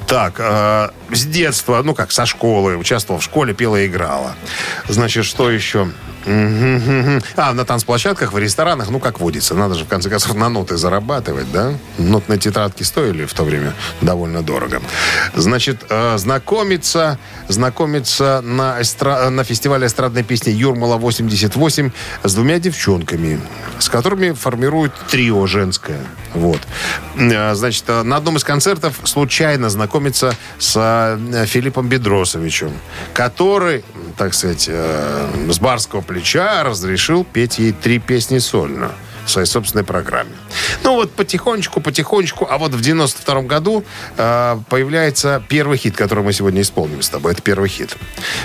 Так, 0.06 0.34
э, 0.38 0.88
с 1.12 1.24
детства, 1.26 1.82
ну 1.84 1.94
как, 1.94 2.12
со 2.12 2.26
школы, 2.26 2.76
участвовала 2.76 3.20
в 3.20 3.24
школе, 3.24 3.54
пела 3.54 3.76
и 3.76 3.86
играла. 3.86 4.34
Значит, 4.88 5.24
что 5.24 5.50
еще? 5.50 5.88
А, 7.36 7.52
на 7.54 7.64
танцплощадках, 7.64 8.32
в 8.32 8.38
ресторанах, 8.38 8.90
ну, 8.90 8.98
как 9.00 9.20
водится. 9.20 9.54
Надо 9.54 9.74
же, 9.74 9.84
в 9.84 9.88
конце 9.88 10.10
концов, 10.10 10.34
на 10.34 10.48
ноты 10.48 10.76
зарабатывать, 10.76 11.50
да? 11.52 11.72
Нотные 11.98 12.38
тетрадки 12.38 12.82
стоили 12.82 13.24
в 13.24 13.32
то 13.32 13.44
время 13.44 13.74
довольно 14.00 14.42
дорого. 14.42 14.82
Значит, 15.34 15.84
э, 15.88 16.18
знакомиться, 16.18 17.18
знакомиться 17.48 18.40
на, 18.42 18.80
эстра- 18.80 19.28
на 19.30 19.44
фестивале 19.44 19.86
эстрадной 19.86 20.22
песни 20.22 20.52
«Юрмала-88» 20.52 21.92
с 22.24 22.34
двумя 22.34 22.58
девчонками, 22.58 23.40
с 23.78 23.88
которыми 23.88 24.32
формируют 24.32 24.92
трио 25.10 25.46
женское. 25.46 26.00
Вот. 26.34 26.60
Э, 27.16 27.54
Значит, 27.54 27.84
э, 27.88 28.02
на 28.02 28.16
одном 28.16 28.36
из 28.36 28.44
концертов 28.44 29.00
случайно 29.04 29.70
знакомиться 29.70 30.34
с 30.58 31.18
Филиппом 31.46 31.88
Бедросовичем, 31.88 32.72
который, 33.14 33.84
так 34.16 34.34
сказать, 34.34 34.68
с 34.68 35.58
барского 35.58 36.00
плеча 36.02 36.17
разрешил 36.64 37.24
петь 37.24 37.58
ей 37.58 37.72
три 37.72 37.98
песни 37.98 38.38
сольно 38.38 38.92
в 39.24 39.30
своей 39.30 39.46
собственной 39.46 39.84
программе. 39.84 40.30
Ну 40.84 40.94
вот 40.94 41.12
потихонечку, 41.12 41.82
потихонечку. 41.82 42.46
А 42.50 42.56
вот 42.56 42.72
в 42.72 42.80
92 42.80 43.42
году 43.42 43.84
э, 44.16 44.58
появляется 44.70 45.42
первый 45.50 45.76
хит, 45.76 45.94
который 45.94 46.24
мы 46.24 46.32
сегодня 46.32 46.62
исполним 46.62 47.02
с 47.02 47.10
тобой. 47.10 47.32
Это 47.32 47.42
первый 47.42 47.68
хит. 47.68 47.94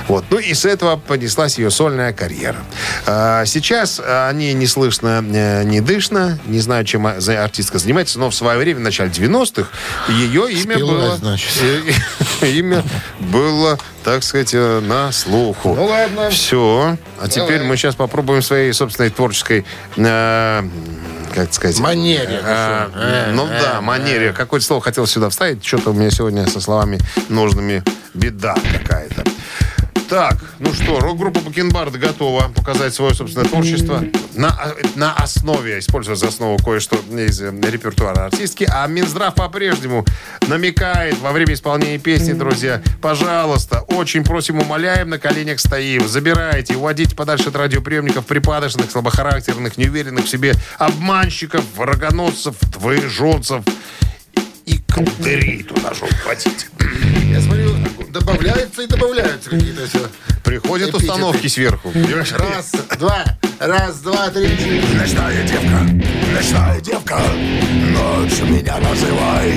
Вот. 0.09 0.25
Ну 0.29 0.39
и 0.39 0.53
с 0.53 0.65
этого 0.65 0.97
понеслась 0.97 1.57
ее 1.57 1.71
сольная 1.71 2.11
карьера. 2.11 2.57
Э, 3.05 3.43
сейчас 3.45 4.01
о 4.03 4.29
ней 4.33 4.53
не 4.53 4.67
слышно, 4.67 5.23
э, 5.25 5.63
не 5.63 5.79
дышно. 5.79 6.37
Не 6.47 6.59
знаю, 6.59 6.83
чем 6.83 7.07
а- 7.07 7.15
артистка 7.17 7.77
занимается, 7.79 8.19
но 8.19 8.29
в 8.29 8.35
свое 8.35 8.59
время, 8.59 8.79
в 8.79 8.83
начале 8.83 9.09
90-х, 9.09 9.69
ее 10.09 10.51
имя 10.51 10.75
Спилась, 10.75 10.79
было... 10.79 11.15
значит. 11.15 11.49
э, 11.61 11.93
Имя 12.49 12.83
было, 13.19 13.79
так 14.03 14.23
сказать, 14.23 14.53
э, 14.53 14.79
на 14.81 15.11
слуху. 15.11 15.73
Ну 15.75 15.85
ладно. 15.85 16.29
Все. 16.29 16.97
А 17.19 17.27
теперь 17.27 17.57
Давай. 17.57 17.67
мы 17.67 17.77
сейчас 17.77 17.95
попробуем 17.95 18.41
своей 18.41 18.73
собственной 18.73 19.09
творческой, 19.09 19.65
э, 19.97 20.63
как 21.33 21.53
сказать... 21.53 21.79
Манере. 21.79 22.39
э, 22.43 22.89
Э, 22.93 23.31
ну 23.33 23.47
э, 23.47 23.59
да, 23.61 23.81
манере. 23.81 24.33
Какое-то 24.33 24.65
слово 24.65 24.81
хотел 24.81 25.07
сюда 25.07 25.29
вставить. 25.29 25.63
Что-то 25.65 25.91
у 25.91 25.93
меня 25.93 26.11
сегодня 26.11 26.47
со 26.47 26.59
словами 26.59 26.99
нужными 27.29 27.83
беда 28.13 28.55
какая-то. 28.79 29.23
Так, 30.13 30.37
ну 30.59 30.71
что, 30.75 30.99
рок-группа 30.99 31.39
Бакенбард 31.39 31.97
готова 31.97 32.49
показать 32.49 32.93
свое 32.93 33.15
собственное 33.15 33.47
творчество 33.47 34.03
на, 34.35 34.55
на 34.93 35.15
основе, 35.15 35.79
используя 35.79 36.15
за 36.15 36.27
основу 36.27 36.59
кое-что 36.63 36.97
из 37.17 37.41
э, 37.41 37.51
репертуара 37.63 38.25
артистки. 38.25 38.69
А 38.71 38.85
Минздрав 38.85 39.33
по-прежнему 39.33 40.05
намекает 40.47 41.17
во 41.17 41.31
время 41.31 41.55
исполнения 41.55 41.97
песни, 41.97 42.33
друзья, 42.33 42.83
пожалуйста, 43.01 43.81
очень 43.87 44.23
просим, 44.23 44.59
умоляем, 44.59 45.09
на 45.09 45.17
коленях 45.17 45.59
стоим. 45.59 46.07
Забирайте, 46.07 46.75
уводите 46.75 47.15
подальше 47.15 47.49
от 47.49 47.55
радиоприемников 47.55 48.27
припадочных, 48.27 48.91
слабохарактерных, 48.91 49.77
неуверенных 49.77 50.25
в 50.25 50.29
себе 50.29 50.53
обманщиков, 50.77 51.63
рогоносцев, 51.79 52.53
двоеженцев 52.71 53.63
и 54.93 55.05
колдырей 55.05 55.63
туда 55.63 55.93
же 55.93 56.05
ухватите. 56.05 56.67
Я 57.31 57.41
смотрю, 57.41 57.75
добавляются 58.09 58.83
и 58.83 58.87
добавляются 58.87 59.49
какие-то 59.49 59.87
все. 59.87 60.09
Приходят 60.43 60.89
Эпитеты. 60.89 61.11
установки 61.11 61.47
сверху. 61.47 61.91
Раз, 62.37 62.71
два, 62.99 63.23
раз, 63.59 63.99
два, 64.01 64.29
три, 64.29 64.49
четыре. 64.49 64.81
Ночная 64.99 65.43
девка, 65.43 65.79
ночная 66.33 66.81
девка, 66.81 67.19
ночью 67.91 68.45
меня 68.45 68.77
называй. 68.79 69.53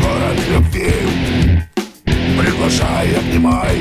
Город 0.00 0.38
любви, 0.50 1.62
приглашай, 2.04 3.16
обнимай. 3.16 3.78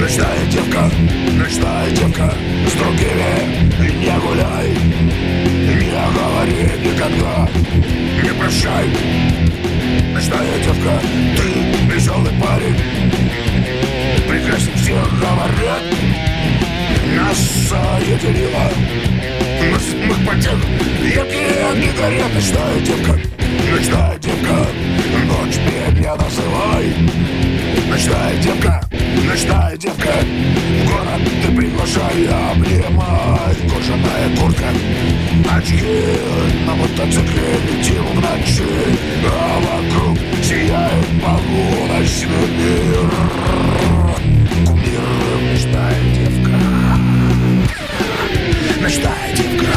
Ночная 0.00 0.46
девка, 0.50 0.90
ночная 1.32 1.90
девка, 1.90 2.34
с 2.68 2.72
другими 2.72 4.04
не 4.04 4.18
гуляй. 4.20 4.81
Никогда, 6.82 7.48
не 8.22 8.30
прощай. 8.38 8.86
Ночная 10.12 10.58
девка, 10.64 11.00
ты 11.36 11.94
веселый 11.94 12.32
парень, 12.40 12.76
прекрасней 14.28 14.74
всех 14.74 15.20
говорят. 15.20 15.82
Нас 17.16 17.38
соединило 17.68 18.70
Ночных 19.70 20.26
потех 20.26 20.58
Яркие 21.02 21.66
огни 21.70 21.90
горят 21.98 22.34
Ночная 22.34 22.80
девка 22.80 23.20
Ночная 23.70 24.18
девка 24.18 24.66
Ночь 25.26 25.56
меня 25.96 26.16
называй 26.16 26.94
Ночная 27.88 28.36
девка 28.42 28.80
Ночная 29.28 29.76
девка 29.76 30.12
приглашай 31.82 32.26
Обнимай 32.28 33.54
Кожаная 33.68 34.36
куртка 34.36 34.68
Очки 35.54 35.82
На 36.66 36.74
мотоцикле 36.74 37.42
летим 37.68 38.04
в 38.04 38.14
ночи. 38.14 38.64
А 39.26 39.60
вокруг 39.60 40.18
сияет 40.42 41.06
полуночный 41.22 42.48
мир. 42.48 43.10
Кумир 44.66 45.00
Ночная 45.52 46.00
девка. 46.14 46.56
Ночная 48.80 49.36
девка. 49.36 49.72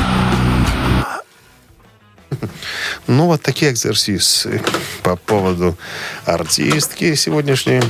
Ну, 3.07 3.25
вот 3.27 3.41
такие 3.41 3.71
экзерсисы 3.71 4.61
по 5.03 5.15
поводу 5.15 5.77
артистки 6.25 7.15
сегодняшней. 7.15 7.81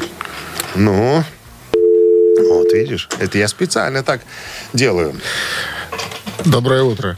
Ну, 0.75 1.23
видишь, 2.79 3.09
это 3.19 3.37
я 3.37 3.47
специально 3.47 4.03
так 4.03 4.21
делаю. 4.73 5.19
Доброе 6.45 6.83
утро. 6.83 7.17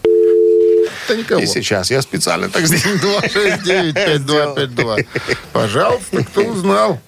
Да 1.07 1.15
никого. 1.15 1.41
И 1.41 1.45
сейчас 1.45 1.89
я 1.89 2.01
специально 2.01 2.49
так 2.49 2.65
сделаю. 2.65 2.99
269-5252. 3.23 5.07
Пожалуйста, 5.53 6.23
кто 6.25 6.41
узнал? 6.41 6.99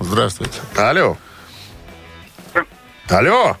Здравствуйте. 0.00 0.60
Алло. 0.76 1.16
Алло. 3.08 3.56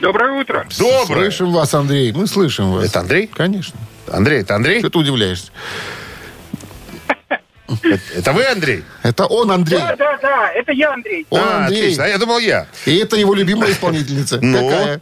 Доброе 0.00 0.32
утро. 0.40 0.66
Доброе. 0.78 1.30
Слышим 1.30 1.52
вас, 1.52 1.72
Андрей. 1.74 2.12
Мы 2.12 2.26
слышим 2.26 2.72
вас. 2.72 2.84
Это 2.84 3.00
Андрей? 3.00 3.26
Конечно. 3.28 3.78
Андрей, 4.08 4.42
это 4.42 4.56
Андрей? 4.56 4.80
Что 4.80 4.90
ты 4.90 4.98
удивляешься? 4.98 5.52
Это, 7.82 8.00
это 8.14 8.32
вы, 8.32 8.44
Андрей? 8.44 8.84
Это 9.02 9.26
он, 9.26 9.50
Андрей. 9.50 9.78
Да, 9.78 9.96
да, 9.96 10.18
да, 10.22 10.50
это 10.52 10.72
я, 10.72 10.92
Андрей. 10.92 11.26
Он, 11.30 11.40
а, 11.40 11.64
Андрей. 11.64 11.80
отлично. 11.80 12.04
А 12.04 12.08
я 12.08 12.18
думал, 12.18 12.38
я. 12.38 12.66
И 12.84 12.96
это 12.96 13.16
его 13.16 13.34
любимая 13.34 13.72
исполнительница. 13.72 14.38
Ну? 14.40 14.68
Какая? 14.68 15.00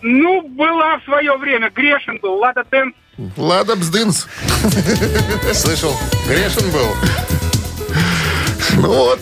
Ну, 0.00 0.42
была 0.42 0.98
в 0.98 1.04
свое 1.04 1.36
время, 1.36 1.70
грешен 1.70 2.18
был, 2.22 2.36
Лада 2.36 2.64
Дэнс. 2.70 2.94
Лада 3.36 3.74
Бздынс. 3.74 4.26
Слышал, 5.52 5.92
грешен 6.28 6.70
был. 6.70 6.94
Ну 8.74 8.88
вот. 8.88 9.20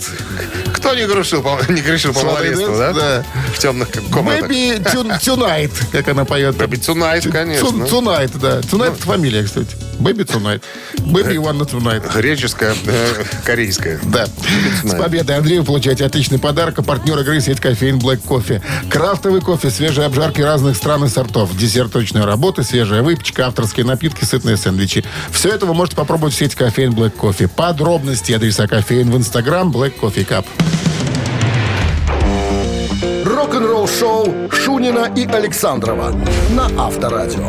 Кто 0.74 0.94
не 0.94 1.06
грешил 1.06 1.42
по, 1.42 1.58
не 1.70 1.80
грешил 1.80 2.12
по 2.12 2.22
малолетству, 2.22 2.76
да? 2.76 2.92
да. 2.92 3.24
В 3.54 3.58
темных 3.58 3.88
комнатах. 4.12 4.50
Baby 4.50 4.84
Tonight, 4.84 5.72
как 5.92 6.08
она 6.08 6.24
поет. 6.26 6.56
Baby 6.56 6.74
Tonight, 6.74 7.30
конечно. 7.30 7.66
Tonight, 7.66 8.38
да. 8.38 8.60
Tonight 8.60 8.94
это 8.94 9.02
фамилия, 9.02 9.44
кстати. 9.44 9.74
Baby 9.98 10.24
Tonight. 10.24 10.62
Baby 10.96 11.36
One 11.36 11.68
Tonight. 11.68 12.12
Греческая, 12.14 12.74
э, 12.86 13.24
корейская. 13.44 13.98
Да. 14.04 14.26
С 14.84 14.94
победой, 14.94 15.36
Андрей, 15.36 15.58
вы 15.58 15.64
получаете 15.64 16.04
отличный 16.04 16.38
подарок. 16.38 16.78
А 16.78 16.82
партнер 16.82 17.18
игры 17.18 17.40
сеть 17.40 17.60
кофеин 17.60 17.98
Black 17.98 18.18
Кофе. 18.18 18.62
Крафтовый 18.90 19.40
кофе, 19.40 19.70
свежие 19.70 20.06
обжарки 20.06 20.40
разных 20.40 20.76
стран 20.76 21.04
и 21.04 21.08
сортов. 21.08 21.56
Десерт 21.56 21.92
точной 21.92 22.24
работы, 22.24 22.62
свежая 22.62 23.02
выпечка, 23.02 23.46
авторские 23.46 23.86
напитки, 23.86 24.24
сытные 24.24 24.56
сэндвичи. 24.56 25.04
Все 25.30 25.50
это 25.50 25.66
вы 25.66 25.74
можете 25.74 25.96
попробовать 25.96 26.34
в 26.34 26.38
сети 26.38 26.56
кофеин 26.56 26.92
Black 26.92 27.10
Кофе. 27.10 27.48
Подробности 27.48 28.32
адреса 28.32 28.66
кофеин 28.66 29.10
в 29.10 29.16
инстаграм 29.16 29.70
Black 29.70 29.94
Coffee 30.00 30.26
Cup. 30.26 30.46
Рок-н-ролл 33.24 33.88
шоу 33.88 34.50
Шунина 34.50 35.10
и 35.14 35.26
Александрова 35.26 36.14
на 36.50 36.66
Авторадио. 36.86 37.48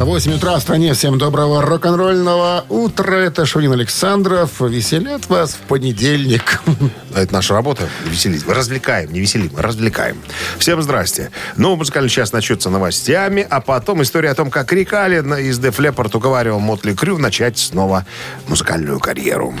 8 0.00 0.34
утра 0.34 0.56
в 0.56 0.60
стране. 0.60 0.94
Всем 0.94 1.18
доброго 1.18 1.60
рок-н-ролльного 1.60 2.64
утра. 2.68 3.16
Это 3.16 3.44
Шунин 3.44 3.72
Александров. 3.72 4.60
Веселят 4.60 5.28
вас 5.28 5.54
в 5.54 5.58
понедельник. 5.66 6.62
Это 7.16 7.32
наша 7.32 7.54
работа. 7.54 7.88
Веселить. 8.04 8.46
Мы 8.46 8.54
развлекаем, 8.54 9.12
не 9.12 9.18
веселим, 9.18 9.50
мы 9.52 9.60
развлекаем. 9.60 10.16
Всем 10.58 10.80
здрасте. 10.82 11.32
Ну, 11.56 11.74
музыкальный 11.74 12.08
час 12.08 12.32
начнется 12.32 12.70
новостями, 12.70 13.44
а 13.50 13.60
потом 13.60 14.02
история 14.02 14.30
о 14.30 14.34
том, 14.36 14.50
как 14.50 14.72
Рикали 14.72 15.16
из 15.42 15.58
Def 15.58 15.76
Leppard 15.76 16.16
уговаривал 16.16 16.60
Мотли 16.60 16.94
Крю 16.94 17.18
начать 17.18 17.58
снова 17.58 18.06
музыкальную 18.46 19.00
карьеру. 19.00 19.52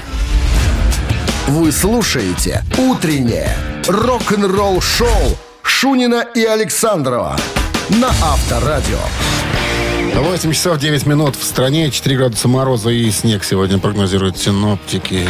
Вы 1.48 1.72
слушаете 1.72 2.62
«Утреннее 2.78 3.56
рок-н-ролл-шоу» 3.88 5.36
Шунина 5.62 6.24
и 6.34 6.44
Александрова 6.44 7.36
на 7.88 8.08
Авторадио. 8.08 8.98
8 10.20 10.52
часов 10.52 10.78
9 10.78 11.06
минут 11.06 11.36
в 11.36 11.44
стране, 11.44 11.92
4 11.92 12.16
градуса 12.16 12.48
мороза 12.48 12.90
и 12.90 13.08
снег 13.12 13.44
сегодня 13.44 13.78
прогнозируют 13.78 14.36
синоптики. 14.36 15.24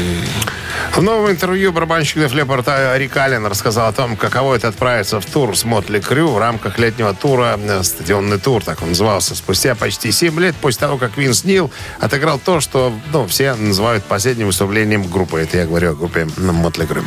В 0.95 1.03
новом 1.03 1.31
интервью 1.31 1.73
барабанщик 1.73 2.17
Деф 2.17 2.33
Леппорта 2.33 2.97
Рикалин 2.97 3.45
рассказал 3.47 3.89
о 3.89 3.93
том, 3.93 4.17
каково 4.17 4.55
это 4.55 4.69
отправиться 4.69 5.21
в 5.21 5.27
тур 5.27 5.57
с 5.57 5.65
Мотли 5.65 6.01
Крю 6.01 6.29
в 6.29 6.39
рамках 6.39 6.79
летнего 6.79 7.15
тура 7.15 7.59
э, 7.63 7.83
«Стадионный 7.83 8.39
тур», 8.39 8.65
так 8.65 8.83
он 8.83 8.89
назывался. 8.89 9.37
Спустя 9.37 9.75
почти 9.75 10.11
7 10.11 10.41
лет 10.41 10.57
после 10.57 10.81
того, 10.81 10.97
как 10.97 11.17
Винс 11.17 11.45
Нил 11.45 11.71
отыграл 12.01 12.39
то, 12.39 12.61
что 12.61 12.93
ну, 13.13 13.27
все 13.27 13.55
называют 13.55 14.05
последним 14.05 14.47
выступлением 14.47 15.05
группы. 15.05 15.39
Это 15.39 15.59
я 15.59 15.67
говорю 15.67 15.93
о 15.93 15.95
группе 15.95 16.27
Мотли 16.37 16.87
Крю. 16.87 17.05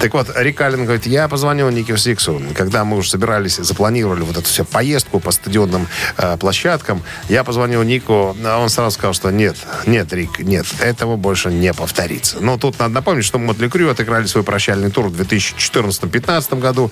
Так 0.00 0.12
вот, 0.14 0.28
Рикалин 0.34 0.84
говорит, 0.84 1.06
я 1.06 1.28
позвонил 1.28 1.70
Нику 1.70 1.96
Сиксу, 1.96 2.42
когда 2.54 2.84
мы 2.84 2.96
уже 2.96 3.10
собирались, 3.10 3.56
запланировали 3.56 4.20
вот 4.20 4.36
эту 4.36 4.46
всю 4.46 4.64
поездку 4.64 5.20
по 5.20 5.30
стадионным 5.30 5.86
э, 6.18 6.36
площадкам, 6.36 7.02
я 7.28 7.44
позвонил 7.44 7.82
Нику, 7.82 8.36
а 8.44 8.58
он 8.58 8.68
сразу 8.68 8.94
сказал, 8.94 9.14
что 9.14 9.30
нет, 9.30 9.56
нет, 9.86 10.12
Рик, 10.12 10.38
нет, 10.38 10.66
этого 10.80 11.16
больше 11.16 11.50
не 11.50 11.72
повторится. 11.72 12.38
Но 12.40 12.58
тут 12.58 12.78
надо 12.78 12.94
напомнить, 12.94 13.24
что 13.24 13.38
Мотли 13.38 13.68
Крю 13.68 13.90
отыграли 13.90 14.26
свой 14.26 14.44
прощальный 14.44 14.90
тур 14.90 15.08
в 15.08 15.20
2014-2015 15.20 16.58
году, 16.58 16.90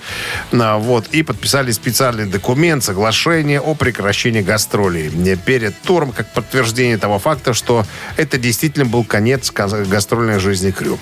а, 0.51 0.77
вот, 0.77 1.07
и 1.11 1.23
подписали 1.23 1.71
специальный 1.71 2.25
документ, 2.25 2.83
соглашение 2.83 3.59
о 3.59 3.75
прекращении 3.75 4.41
гастролей 4.41 5.09
перед 5.35 5.79
туром, 5.81 6.11
как 6.11 6.31
подтверждение 6.33 6.97
того 6.97 7.19
факта, 7.19 7.53
что 7.53 7.85
это 8.17 8.37
действительно 8.37 8.85
был 8.85 9.03
конец 9.03 9.51
гастрольной 9.51 10.39
жизни 10.39 10.71
Крю. 10.71 10.99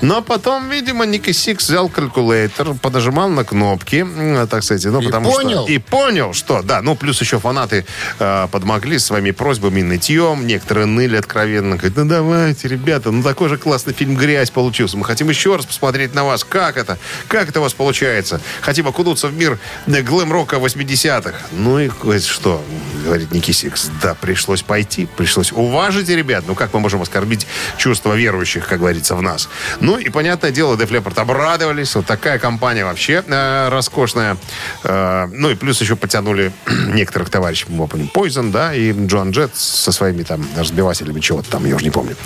Но 0.00 0.22
потом, 0.22 0.68
видимо, 0.68 1.06
Ники 1.06 1.32
Сикс 1.32 1.68
взял 1.68 1.88
калькулятор, 1.88 2.74
подожимал 2.74 3.28
на 3.28 3.44
кнопки, 3.44 4.06
так 4.50 4.62
сказать, 4.62 4.84
ну, 4.86 5.00
и 5.00 5.06
потому 5.06 5.32
понял. 5.32 5.64
что... 5.64 5.72
И 5.72 5.78
понял, 5.78 6.32
что, 6.32 6.62
да, 6.62 6.82
ну, 6.82 6.94
плюс 6.94 7.20
еще 7.20 7.38
фанаты 7.38 7.84
э, 8.18 8.48
подмогли 8.70 9.00
своими 9.00 9.32
просьбами 9.32 9.82
нытьем, 9.82 10.46
некоторые 10.46 10.86
ныли 10.86 11.16
откровенно, 11.16 11.74
говорят, 11.74 11.96
ну, 11.96 12.04
давайте, 12.04 12.68
ребята, 12.68 13.10
ну, 13.10 13.20
такой 13.20 13.48
же 13.48 13.58
классный 13.58 13.92
фильм 13.92 14.14
«Грязь» 14.14 14.50
получился, 14.50 14.96
мы 14.96 15.04
хотим 15.04 15.28
еще 15.28 15.56
раз 15.56 15.66
посмотреть 15.66 16.14
на 16.14 16.22
вас, 16.22 16.44
как 16.44 16.76
это, 16.76 16.96
как 17.26 17.48
это 17.48 17.58
у 17.58 17.64
вас 17.64 17.72
получается, 17.72 18.40
хотим 18.60 18.86
окунуться 18.86 19.26
в 19.26 19.34
мир 19.34 19.58
глэм-рока 19.88 20.58
80-х. 20.58 21.34
Ну, 21.50 21.80
и 21.80 21.90
что, 22.20 22.64
говорит 23.04 23.32
Ники 23.32 23.50
Сикс, 23.50 23.90
да, 24.00 24.14
пришлось 24.14 24.62
пойти, 24.62 25.08
пришлось, 25.16 25.50
уважите, 25.50 26.14
ребят, 26.14 26.44
ну, 26.46 26.54
как 26.54 26.72
мы 26.72 26.78
можем 26.78 27.02
оскорбить 27.02 27.48
чувства 27.76 28.14
верующих, 28.14 28.68
как 28.68 28.78
говорится, 28.78 29.16
в 29.16 29.22
нас. 29.22 29.48
Ну, 29.80 29.98
и, 29.98 30.10
понятное 30.10 30.52
дело, 30.52 30.76
Деф 30.76 30.92
Леппорт 30.92 31.18
обрадовались, 31.18 31.96
вот 31.96 32.06
такая 32.06 32.38
компания 32.38 32.84
вообще 32.84 33.24
э, 33.26 33.68
роскошная, 33.68 34.36
Э, 34.84 35.28
ну 35.32 35.50
и 35.50 35.54
плюс 35.54 35.80
еще 35.80 35.96
потянули 35.96 36.52
некоторых 36.88 37.30
товарищей, 37.30 37.66
мы 37.68 37.86
помним, 37.86 38.10
Poison, 38.12 38.50
да, 38.50 38.59
и 38.74 38.92
Джон 39.06 39.30
Джет 39.30 39.56
со 39.56 39.92
своими 39.92 40.22
там 40.22 40.46
разбивателями 40.56 41.20
чего-то 41.20 41.50
там, 41.50 41.64
я 41.66 41.74
уже 41.74 41.84
не 41.84 41.90
помню. 41.90 42.16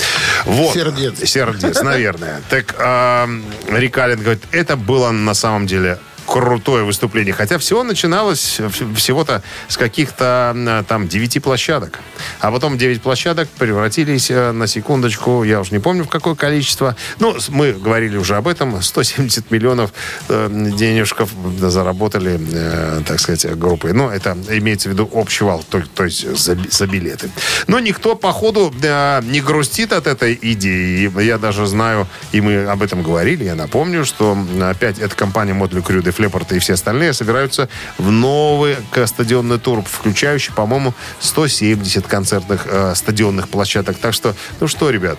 Вот. 0.44 0.74
Сердец. 0.74 1.18
Сердец, 1.24 1.82
наверное. 1.82 2.40
Так 2.50 2.74
э, 2.78 3.26
Рикалин 3.68 4.20
говорит, 4.20 4.42
это 4.52 4.76
было 4.76 5.10
на 5.10 5.34
самом 5.34 5.66
деле 5.66 5.98
крутое 6.34 6.82
выступление. 6.82 7.32
Хотя 7.32 7.58
всего 7.58 7.84
начиналось 7.84 8.60
всего-то 8.96 9.44
с 9.68 9.76
каких-то 9.76 10.84
там 10.88 11.06
девяти 11.06 11.38
площадок. 11.38 12.00
А 12.40 12.50
потом 12.50 12.76
девять 12.76 13.02
площадок 13.02 13.48
превратились 13.50 14.32
э, 14.32 14.50
на 14.50 14.66
секундочку, 14.66 15.44
я 15.44 15.60
уже 15.60 15.70
не 15.70 15.78
помню 15.78 16.02
в 16.02 16.08
какое 16.08 16.34
количество. 16.34 16.96
Ну, 17.20 17.36
мы 17.50 17.72
говорили 17.72 18.16
уже 18.16 18.34
об 18.34 18.48
этом. 18.48 18.82
170 18.82 19.52
миллионов 19.52 19.92
э, 20.28 20.48
денежков 20.76 21.30
заработали, 21.60 22.40
э, 22.52 23.02
так 23.06 23.20
сказать, 23.20 23.56
группы. 23.56 23.92
Но 23.92 24.10
это 24.10 24.36
имеется 24.48 24.88
в 24.88 24.92
виду 24.92 25.08
общий 25.12 25.44
вал, 25.44 25.64
то, 25.70 25.84
то 25.94 26.02
есть 26.02 26.36
за, 26.36 26.58
за 26.68 26.86
билеты. 26.88 27.30
Но 27.68 27.78
никто, 27.78 28.16
походу, 28.16 28.74
э, 28.82 29.20
не 29.22 29.40
грустит 29.40 29.92
от 29.92 30.08
этой 30.08 30.36
идеи. 30.42 31.12
Я 31.22 31.38
даже 31.38 31.66
знаю, 31.66 32.08
и 32.32 32.40
мы 32.40 32.64
об 32.64 32.82
этом 32.82 33.04
говорили, 33.04 33.44
я 33.44 33.54
напомню, 33.54 34.04
что 34.04 34.36
опять 34.60 34.98
эта 34.98 35.14
компания 35.14 35.52
Motley 35.52 35.80
Crue 35.80 36.02
Флепорта 36.24 36.54
и 36.54 36.58
все 36.58 36.74
остальные 36.74 37.12
собираются 37.12 37.68
в 37.98 38.10
новый 38.10 38.76
стадионный 39.06 39.58
тур, 39.58 39.82
включающий, 39.84 40.52
по-моему, 40.54 40.94
170 41.20 42.06
концертных 42.06 42.66
э, 42.66 42.94
стадионных 42.94 43.48
площадок. 43.48 43.98
Так 43.98 44.14
что, 44.14 44.34
ну 44.60 44.68
что, 44.68 44.88
ребят, 44.88 45.18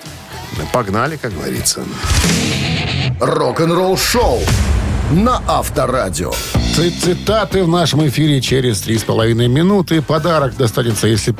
погнали, 0.74 1.18
как 1.18 1.34
говорится. 1.34 1.84
Рок-н-ролл 3.20 3.98
шоу 3.98 4.42
на 5.12 5.42
Авторадио. 5.48 6.34
Цитаты 6.76 7.64
в 7.64 7.68
нашем 7.68 8.08
эфире 8.08 8.42
через 8.42 8.82
три 8.82 8.98
с 8.98 9.04
половиной 9.04 9.48
минуты. 9.48 10.02
Подарок 10.02 10.58
достанется, 10.58 11.08
если 11.08 11.36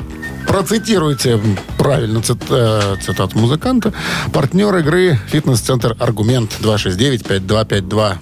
процитируете 0.46 1.40
правильно 1.76 2.22
цит, 2.22 2.38
э, 2.50 2.96
цитату 3.02 3.36
музыканта. 3.38 3.92
Партнер 4.32 4.76
игры 4.76 5.18
«Фитнес-центр 5.28 5.96
Аргумент» 5.98 6.52
269-5252. 6.60 8.16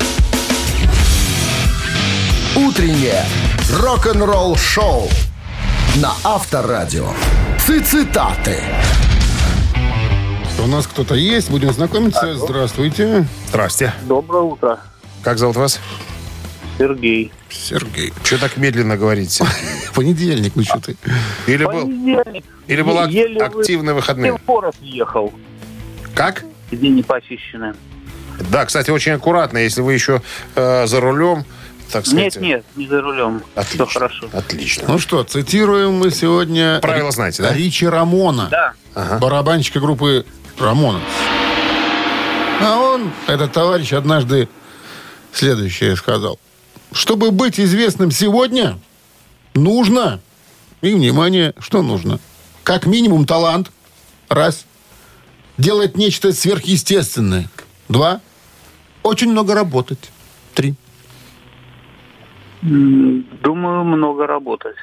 Утреннее 2.75 3.23
рок-н-ролл 3.71 4.57
шоу 4.57 5.09
на 6.03 6.13
Авторадио. 6.25 7.07
Цитаты. 7.61 8.59
У 10.61 10.67
нас 10.67 10.89
кто-то 10.89 11.15
есть, 11.15 11.53
будем 11.53 11.73
знакомиться. 11.73 12.35
Здравствуйте. 12.35 13.29
Здрасте. 13.47 13.93
Доброе 14.09 14.43
утро. 14.43 14.81
Как 15.23 15.39
зовут 15.39 15.55
вас? 15.55 15.79
Сергей. 16.77 17.31
Сергей. 17.49 18.13
Что 18.25 18.39
так 18.39 18.57
медленно 18.57 18.97
говорите? 18.97 19.45
Понедельник, 19.95 20.57
ну 20.57 20.65
что 20.65 20.81
ты? 20.81 20.97
Или 21.47 21.65
был, 21.67 21.83
Понедельник. 21.83 22.45
или 22.67 22.83
был 22.83 22.99
ак- 22.99 23.55
активный 23.55 23.95
выходный? 23.95 24.33
в 24.33 24.45
город 24.45 24.75
ехал, 24.81 25.33
Как? 26.17 26.45
где 26.73 26.89
не 26.89 27.05
почищены. 27.05 27.75
Да, 28.51 28.65
кстати, 28.67 28.91
очень 28.91 29.13
аккуратно, 29.13 29.59
если 29.59 29.81
вы 29.81 29.95
еще 29.95 30.21
э, 30.57 30.89
за 30.89 31.01
рулем, 31.01 31.45
так 31.91 32.07
сказать. 32.07 32.37
Нет, 32.37 32.41
нет, 32.41 32.65
не 32.77 32.87
за 32.87 33.01
рулем. 33.01 33.43
Отлично. 33.55 33.87
Все 33.87 33.99
хорошо. 33.99 34.31
Отлично. 34.33 34.85
Ну 34.89 34.99
что, 34.99 35.23
цитируем 35.25 35.95
мы 35.95 36.11
сегодня... 36.11 36.79
Правила 36.81 37.11
знаете, 37.11 37.43
да? 37.43 37.53
Ричи 37.53 37.87
Рамона. 37.87 38.49
Да. 38.51 38.73
Ага. 38.95 39.19
барабанщика 39.19 39.81
группы 39.81 40.25
Рамона. 40.59 41.01
А 42.61 42.79
он, 42.79 43.11
этот 43.27 43.53
товарищ, 43.53 43.93
однажды 43.93 44.49
следующее 45.33 45.97
сказал. 45.97 46.39
Чтобы 46.93 47.33
быть 47.33 47.59
известным 47.59 48.11
сегодня, 48.11 48.79
нужно, 49.55 50.21
и, 50.81 50.95
внимание, 50.95 51.55
что 51.59 51.83
нужно? 51.83 52.21
Как 52.63 52.87
минимум 52.87 53.27
талант, 53.27 53.71
раз. 54.29 54.65
Делать 55.59 55.97
нечто 55.97 56.33
сверхъестественное, 56.33 57.49
два. 57.89 58.21
Очень 59.03 59.31
много 59.31 59.55
работать, 59.55 60.11
три. 60.55 60.75
Думаю, 62.65 63.85
много 63.85 64.27
работать. 64.27 64.77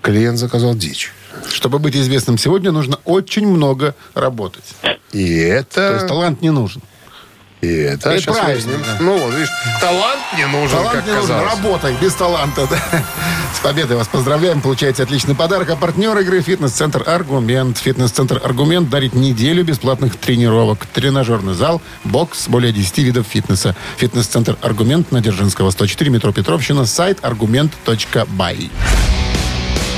Клиент 0.00 0.38
заказал 0.38 0.74
дичь. 0.74 1.12
Чтобы 1.46 1.78
быть 1.78 1.94
известным 1.94 2.36
сегодня, 2.36 2.72
нужно 2.72 2.98
очень 3.04 3.46
много 3.46 3.94
работать. 4.14 4.74
И 5.12 5.46
То 5.46 5.80
это... 5.80 5.94
есть 5.94 6.08
талант 6.08 6.42
не 6.42 6.50
нужен. 6.50 6.82
И 7.62 7.68
это... 7.68 8.10
Это 8.10 8.20
щас 8.22 8.36
правильно, 8.36 8.54
выясним. 8.72 8.82
да. 8.84 8.96
Ну, 9.00 9.18
вот, 9.18 9.34
видишь, 9.34 9.48
талант 9.80 10.20
не 10.36 10.46
нужен, 10.48 10.78
Талант 10.78 10.96
как 10.96 11.06
не 11.06 11.12
нужен, 11.12 11.28
казалось. 11.28 11.52
работай 11.54 11.94
без 12.00 12.14
таланта. 12.14 12.66
да. 12.68 13.04
С 13.54 13.60
победой 13.60 13.96
вас 13.96 14.08
поздравляем. 14.08 14.60
Получаете 14.60 15.04
отличный 15.04 15.36
подарок. 15.36 15.70
А 15.70 15.76
партнер 15.76 16.18
игры 16.18 16.40
«Фитнес-центр 16.42 17.04
Аргумент». 17.06 17.78
«Фитнес-центр 17.78 18.40
Аргумент» 18.42 18.90
дарит 18.90 19.14
неделю 19.14 19.62
бесплатных 19.62 20.16
тренировок. 20.16 20.86
Тренажерный 20.86 21.54
зал, 21.54 21.80
бокс, 22.02 22.48
более 22.48 22.72
10 22.72 22.98
видов 22.98 23.26
фитнеса. 23.28 23.76
«Фитнес-центр 23.96 24.56
Аргумент» 24.60 25.12
на 25.12 25.20
Дзержинского, 25.20 25.70
104, 25.70 26.10
метро 26.10 26.32
Петровщина. 26.32 26.84
Сайт 26.84 27.18
аргумент.бай. 27.22 28.70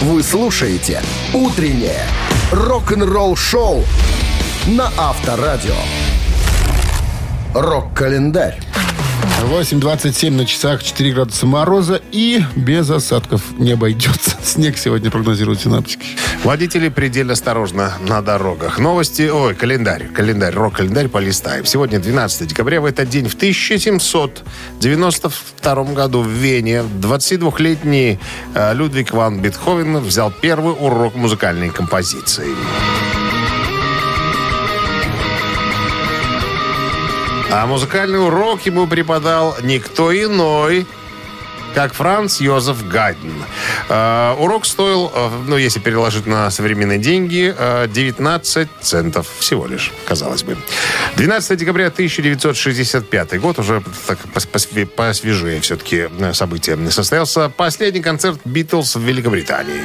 Вы 0.02 0.22
слушаете 0.22 1.02
«Утреннее 1.32 2.04
рок-н-ролл 2.52 3.36
шоу» 3.36 3.84
на 4.66 4.92
Авторадио. 4.98 5.76
Рок-календарь. 7.54 8.60
8.27 9.42 10.30
на 10.30 10.44
часах, 10.44 10.82
4 10.82 11.12
градуса 11.12 11.46
мороза 11.46 12.02
и 12.10 12.42
без 12.56 12.90
осадков 12.90 13.42
не 13.58 13.70
обойдется. 13.72 14.36
Снег 14.42 14.76
сегодня 14.76 15.08
прогнозируют 15.10 15.60
синаптики. 15.60 16.04
Водители 16.42 16.88
предельно 16.88 17.34
осторожно 17.34 17.92
на 18.00 18.22
дорогах. 18.22 18.80
Новости, 18.80 19.30
ой, 19.32 19.54
календарь, 19.54 20.08
календарь, 20.08 20.54
рок-календарь 20.54 21.06
полистаем. 21.08 21.64
Сегодня 21.64 22.00
12 22.00 22.48
декабря, 22.48 22.80
в 22.80 22.86
этот 22.86 23.08
день, 23.08 23.28
в 23.28 23.34
1792 23.34 25.84
году 25.92 26.22
в 26.22 26.28
Вене 26.28 26.82
22-летний 27.00 28.18
э, 28.54 28.74
Людвиг 28.74 29.12
ван 29.12 29.40
Бетховен 29.40 29.98
взял 29.98 30.32
первый 30.32 30.72
урок 30.72 31.14
музыкальной 31.14 31.70
композиции. 31.70 32.48
А 37.56 37.66
музыкальный 37.66 38.18
урок 38.18 38.66
ему 38.66 38.88
преподал 38.88 39.56
никто 39.62 40.12
иной, 40.12 40.88
как 41.72 41.94
Франц 41.94 42.40
Йозеф 42.40 42.84
Гайден. 42.88 43.44
Э, 43.88 44.34
урок 44.36 44.66
стоил, 44.66 45.08
э, 45.14 45.28
ну, 45.46 45.56
если 45.56 45.78
переложить 45.78 46.26
на 46.26 46.50
современные 46.50 46.98
деньги, 46.98 47.54
э, 47.56 47.86
19 47.86 48.68
центов 48.80 49.28
всего 49.38 49.68
лишь, 49.68 49.92
казалось 50.04 50.42
бы. 50.42 50.56
12 51.14 51.56
декабря 51.56 51.90
1965 51.90 53.38
год, 53.38 53.60
уже 53.60 53.84
так 54.08 54.18
пос- 54.34 54.86
посвежее 54.86 55.60
все-таки 55.60 56.08
событие. 56.32 56.76
Состоялся 56.90 57.48
последний 57.50 58.02
концерт 58.02 58.40
Битлз 58.44 58.96
в 58.96 59.00
Великобритании. 59.00 59.82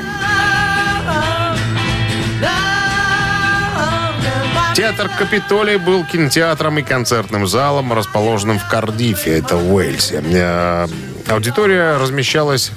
Театр 4.89 5.11
Капитолий 5.19 5.77
был 5.77 6.03
кинотеатром 6.03 6.79
и 6.79 6.81
концертным 6.81 7.45
залом, 7.45 7.93
расположенным 7.93 8.57
в 8.57 8.67
Кардифе, 8.67 9.37
это 9.37 9.55
в 9.55 9.71
Уэльсе. 9.71 10.23
Э, 10.33 10.87
аудитория 11.27 11.97
размещалась 11.97 12.71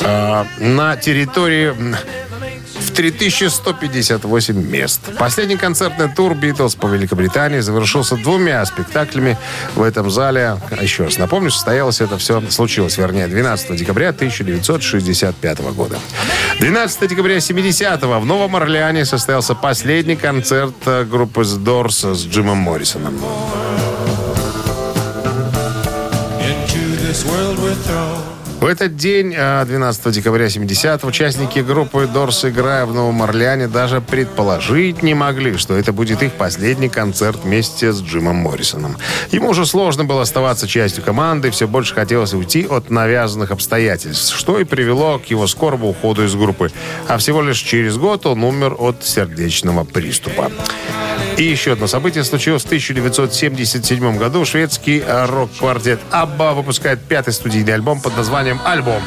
э, 0.00 0.44
на 0.58 0.96
территории 0.96 1.74
3158 2.94 4.70
мест. 4.70 5.00
Последний 5.18 5.56
концертный 5.56 6.08
тур 6.08 6.34
«Битлз» 6.34 6.74
по 6.74 6.86
Великобритании 6.86 7.60
завершился 7.60 8.16
двумя 8.16 8.64
спектаклями 8.64 9.36
в 9.74 9.82
этом 9.82 10.10
зале. 10.10 10.56
Еще 10.80 11.04
раз 11.04 11.18
напомню, 11.18 11.50
состоялось 11.50 12.00
это 12.00 12.18
все, 12.18 12.42
случилось, 12.50 12.96
вернее, 12.96 13.26
12 13.26 13.76
декабря 13.76 14.10
1965 14.10 15.58
года. 15.72 15.98
12 16.60 17.08
декабря 17.08 17.36
70-го 17.36 18.20
в 18.20 18.26
Новом 18.26 18.56
Орлеане 18.56 19.04
состоялся 19.04 19.54
последний 19.54 20.16
концерт 20.16 20.74
э, 20.86 21.04
группы 21.04 21.42
The 21.42 21.62
Doors 21.62 22.14
с 22.14 22.26
Джимом 22.26 22.58
Моррисоном. 22.58 23.18
В 28.64 28.66
этот 28.66 28.96
день, 28.96 29.34
э, 29.36 29.62
12 29.66 30.10
декабря 30.10 30.48
70 30.48 31.04
участники 31.04 31.58
группы 31.58 32.06
Дорс, 32.06 32.46
играя 32.46 32.86
в 32.86 32.94
Новом 32.94 33.22
Орлеане, 33.22 33.68
даже 33.68 34.00
предположить 34.00 35.02
не 35.02 35.12
могли, 35.12 35.58
что 35.58 35.76
это 35.76 35.92
будет 35.92 36.22
их 36.22 36.32
последний 36.32 36.88
концерт 36.88 37.40
вместе 37.44 37.92
с 37.92 38.00
Джимом 38.00 38.36
Моррисоном. 38.36 38.96
Ему 39.30 39.50
уже 39.50 39.66
сложно 39.66 40.06
было 40.06 40.22
оставаться 40.22 40.66
частью 40.66 41.04
команды, 41.04 41.50
все 41.50 41.68
больше 41.68 41.94
хотелось 41.94 42.32
уйти 42.32 42.66
от 42.66 42.88
навязанных 42.88 43.50
обстоятельств, 43.50 44.34
что 44.34 44.58
и 44.58 44.64
привело 44.64 45.18
к 45.18 45.26
его 45.26 45.46
скорому 45.46 45.90
уходу 45.90 46.24
из 46.24 46.34
группы. 46.34 46.72
А 47.06 47.18
всего 47.18 47.42
лишь 47.42 47.58
через 47.58 47.98
год 47.98 48.24
он 48.24 48.44
умер 48.44 48.76
от 48.78 49.04
сердечного 49.04 49.84
приступа. 49.84 50.50
И 51.36 51.42
еще 51.42 51.72
одно 51.72 51.88
событие 51.88 52.22
случилось 52.22 52.62
в 52.62 52.66
1977 52.66 54.16
году. 54.18 54.44
Шведский 54.44 55.02
рок-квартет 55.04 55.98
«Абба» 56.12 56.54
выпускает 56.54 57.00
пятый 57.00 57.32
студийный 57.32 57.74
альбом 57.74 58.00
под 58.00 58.16
названием 58.16 58.53
«Альбом». 58.64 59.02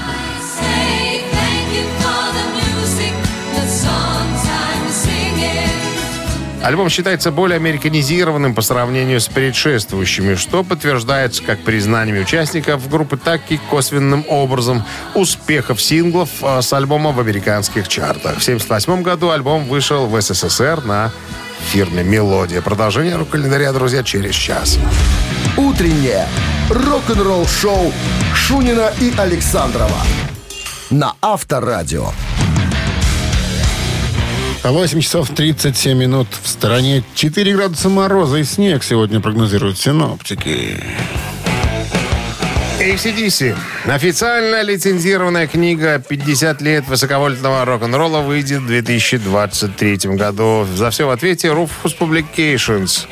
I'm 4.68 4.92
singing. 4.92 5.68
Альбом 6.68 6.90
считается 6.90 7.32
более 7.32 7.56
американизированным 7.56 8.54
по 8.54 8.62
сравнению 8.62 9.22
с 9.22 9.28
предшествующими, 9.30 10.36
что 10.36 10.66
подтверждается 10.66 11.42
как 11.42 11.60
признаниями 11.60 12.20
участников 12.20 12.90
группы, 12.90 13.16
так 13.16 13.40
и 13.50 13.58
косвенным 13.58 14.26
образом 14.28 14.84
успехов 15.14 15.82
синглов 15.82 16.30
э, 16.42 16.62
с 16.62 16.74
альбома 16.74 17.14
в 17.14 17.22
американских 17.22 17.88
чартах. 17.88 18.40
В 18.40 18.44
1978 18.44 19.02
году 19.02 19.30
альбом 19.30 19.64
вышел 19.64 20.08
в 20.08 20.22
СССР 20.22 20.82
на 20.84 21.14
фирме 21.72 22.04
«Мелодия». 22.04 22.62
Продолжение 22.62 23.16
рок-календаря, 23.16 23.72
друзья, 23.72 24.04
через 24.04 24.36
час. 24.36 24.78
Утреннее 25.58 26.28
рок-н-ролл-шоу 26.70 27.92
Шунина 28.36 28.94
и 29.02 29.12
Александрова 29.18 30.04
на 30.92 31.16
Авторадио. 31.20 32.12
8 34.64 35.02
часов 35.02 35.30
37 35.30 35.98
минут 35.98 36.28
в 36.44 36.48
стороне. 36.48 37.04
4 37.16 37.56
градуса 37.56 37.90
мороза 37.90 38.38
и 38.38 38.44
снег 38.44 38.84
сегодня 38.84 39.20
прогнозируют 39.20 39.80
синоптики. 39.80 40.78
ACDC. 42.88 43.54
Официально 43.88 44.62
лицензированная 44.62 45.48
книга 45.48 46.02
«50 46.10 46.64
лет 46.64 46.88
высоковольтного 46.88 47.66
рок-н-ролла» 47.66 48.22
выйдет 48.22 48.62
в 48.62 48.68
2023 48.68 50.16
году. 50.16 50.66
За 50.74 50.90
все 50.90 51.06
в 51.06 51.10
ответе 51.10 51.50
Rufus 51.50 51.98
Publications. 52.00 53.06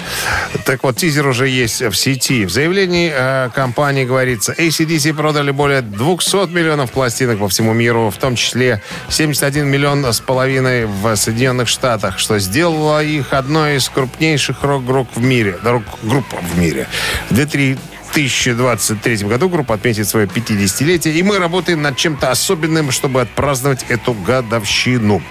Так 0.65 0.83
вот, 0.83 0.95
тизер 0.95 1.27
уже 1.27 1.49
есть 1.49 1.81
в 1.81 1.93
сети. 1.93 2.45
В 2.45 2.51
заявлении 2.51 3.11
э, 3.13 3.49
компании 3.53 4.05
говорится, 4.05 4.53
ACDC 4.53 5.13
продали 5.13 5.51
более 5.51 5.81
200 5.81 6.53
миллионов 6.53 6.91
пластинок 6.91 7.39
по 7.39 7.49
всему 7.49 7.73
миру, 7.73 8.09
в 8.11 8.17
том 8.17 8.37
числе 8.37 8.81
71 9.09 9.67
миллион 9.67 10.05
с 10.05 10.21
половиной 10.21 10.85
в 10.85 11.13
Соединенных 11.17 11.67
Штатах, 11.67 12.17
что 12.17 12.39
сделало 12.39 13.03
их 13.03 13.33
одной 13.33 13.75
из 13.75 13.89
крупнейших 13.89 14.63
рок-групп 14.63 15.09
в 15.15 15.21
мире. 15.21 15.57
Рок-групп 15.63 16.27
в 16.53 16.57
мире. 16.57 16.87
В 17.29 17.33
2003 17.33 17.94
2023 18.15 19.27
году 19.27 19.49
группа 19.49 19.75
отметит 19.75 20.07
свое 20.07 20.25
50-летие, 20.25 21.11
и 21.11 21.23
мы 21.23 21.37
работаем 21.37 21.81
над 21.81 21.97
чем-то 21.97 22.31
особенным, 22.31 22.91
чтобы 22.91 23.19
отпраздновать 23.19 23.85
эту 23.89 24.13
годовщину. 24.13 25.21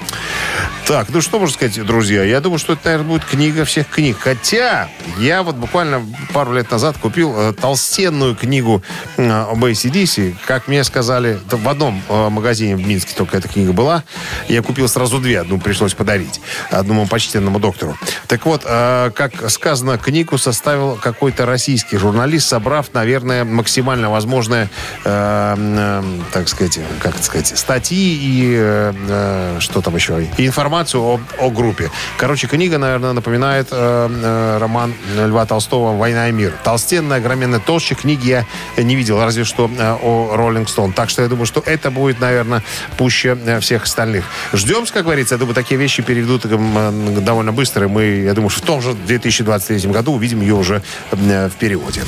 Так, 0.87 1.09
ну 1.09 1.21
что 1.21 1.39
можно 1.39 1.55
сказать, 1.55 1.85
друзья? 1.85 2.23
Я 2.25 2.41
думаю, 2.41 2.59
что 2.59 2.75
это, 2.75 2.83
наверное, 2.85 3.09
будет 3.09 3.25
книга 3.25 3.65
всех 3.65 3.89
книг. 3.89 4.19
Хотя 4.21 4.89
я 5.19 5.43
вот 5.43 5.57
буквально 5.57 6.07
пару 6.33 6.53
лет 6.53 6.71
назад 6.71 6.97
купил 6.99 7.35
э, 7.37 7.53
толстенную 7.53 8.37
книгу 8.37 8.83
э, 9.17 9.23
ACDC. 9.23 10.37
Как 10.47 10.69
мне 10.69 10.85
сказали, 10.85 11.39
в 11.47 11.69
одном 11.69 12.03
э, 12.09 12.29
магазине 12.29 12.77
в 12.77 12.87
Минске 12.87 13.15
только 13.17 13.39
эта 13.39 13.49
книга 13.49 13.73
была. 13.73 14.05
Я 14.49 14.63
купил 14.63 14.89
сразу 14.89 15.19
две. 15.19 15.41
Одну 15.41 15.59
пришлось 15.59 15.95
подарить 15.95 16.41
одному 16.71 17.07
почтенному 17.07 17.59
доктору. 17.59 17.97
Так 18.27 18.45
вот, 18.47 18.63
э, 18.65 19.11
как 19.15 19.51
сказано, 19.51 19.99
книгу 19.99 20.37
составил 20.39 20.97
какой-то 20.97 21.47
российский 21.47 21.97
журналист, 21.97 22.49
собрав, 22.49 22.93
наверное, 22.93 23.45
максимально 23.45 24.11
возможное, 24.11 24.71
э, 25.05 25.55
э, 25.57 26.03
так 26.33 26.49
сказать, 26.49 26.79
как 27.01 27.17
сказать, 27.23 27.59
статьи 27.59 28.19
и 28.21 28.55
э, 28.57 28.93
э, 29.09 29.57
что 29.61 29.81
там 29.81 29.97
еще, 29.97 30.29
и 30.37 30.51
информацию 30.55 31.03
о, 31.03 31.21
о 31.41 31.51
группе. 31.51 31.91
Короче, 32.17 32.47
книга, 32.47 32.79
наверное, 32.79 33.13
напоминает 33.13 33.69
э, 33.73 34.09
э, 34.09 34.59
роман 34.59 34.95
Льва 35.17 35.47
Толстого 35.47 35.97
«Война 35.97 36.29
и 36.29 36.33
мир». 36.33 36.53
Толстенная, 36.63 37.19
огроменная 37.19 37.59
толще 37.59 37.97
книги 37.97 38.29
я 38.29 38.83
не 38.83 38.95
видел, 38.95 39.21
разве 39.21 39.43
что 39.43 39.69
э, 39.77 39.97
о 40.01 40.37
Роллинг 40.37 40.69
Стоун. 40.69 40.93
Так 40.93 41.11
что 41.11 41.23
я 41.23 41.29
думаю, 41.29 41.47
что 41.47 41.61
это 41.67 41.91
будет, 41.91 42.21
наверное, 42.21 42.63
пуще 42.97 43.37
э, 43.45 43.59
всех 43.59 43.83
остальных. 43.83 44.25
Ждем, 44.53 44.87
как 44.87 45.03
говорится. 45.03 45.35
Я 45.35 45.39
думаю, 45.41 45.57
такие 45.57 45.77
вещи 45.77 46.03
переведут 46.03 46.47
э, 46.47 47.21
довольно 47.21 47.53
быстро. 47.53 47.87
и 47.87 47.89
Мы, 47.89 48.05
я 48.25 48.35
думаю, 48.35 48.51
что 48.51 48.63
в 48.63 48.67
том 48.67 48.81
же 48.81 48.95
2023 48.95 49.91
году 49.91 50.13
увидим 50.13 50.41
ее 50.41 50.55
уже 50.55 50.83
э, 51.11 51.49
в 51.49 51.55
переводе. 51.57 52.03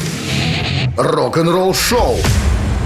Рок-н-ролл-шоу 0.97 2.17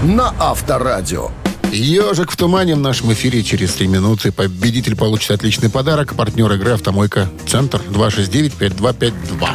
на 0.03 0.33
Авторадио. 0.39 1.29
Ежик 1.71 2.31
в 2.31 2.35
тумане 2.35 2.75
в 2.75 2.79
нашем 2.79 3.13
эфире 3.13 3.43
через 3.43 3.73
3 3.75 3.87
минуты. 3.87 4.33
Победитель 4.33 4.97
получит 4.97 5.31
отличный 5.31 5.69
подарок. 5.69 6.15
Партнер 6.15 6.51
игры 6.51 6.71
«Автомойка 6.71 7.29
Центр» 7.47 7.81
269-5252. 7.89 9.47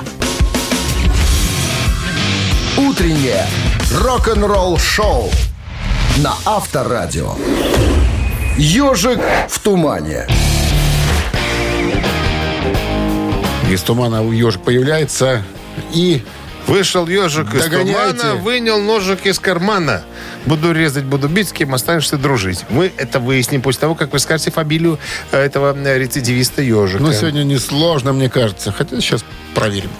Утреннее 2.79 3.47
рок-н-ролл-шоу 3.93 5.31
на 6.19 6.35
Авторадио. 6.47 7.35
Ежик 8.57 9.21
в 9.51 9.59
тумане. 9.59 10.27
Из 13.71 13.83
тумана 13.83 14.27
ежик 14.33 14.63
появляется 14.63 15.43
и 15.93 16.23
Вышел 16.67 17.07
ежик 17.07 17.55
из 17.55 17.63
Догоняйте. 17.63 18.19
тумана, 18.19 18.35
вынял 18.37 18.81
ножик 18.81 19.27
из 19.27 19.39
кармана. 19.39 20.03
Буду 20.47 20.73
резать, 20.73 21.05
буду 21.05 21.29
бить, 21.29 21.49
с 21.49 21.53
кем 21.53 21.75
останешься 21.75 22.17
дружить. 22.17 22.65
Мы 22.71 22.93
это 22.97 23.21
выясним 23.21 23.63
после 23.63 23.81
того, 23.81 23.95
как 23.95 24.13
вы 24.13 24.19
скажете 24.19 24.51
фамилию 24.51 24.99
э, 25.31 25.39
этого 25.39 25.77
э, 25.77 25.99
рецидивиста 25.99 26.63
ежика. 26.63 27.03
Ну, 27.03 27.13
сегодня 27.13 27.45
несложно, 27.45 28.13
мне 28.13 28.29
кажется. 28.29 28.73
Хотя 28.73 29.01
сейчас 29.01 29.25
проверим. 29.55 29.91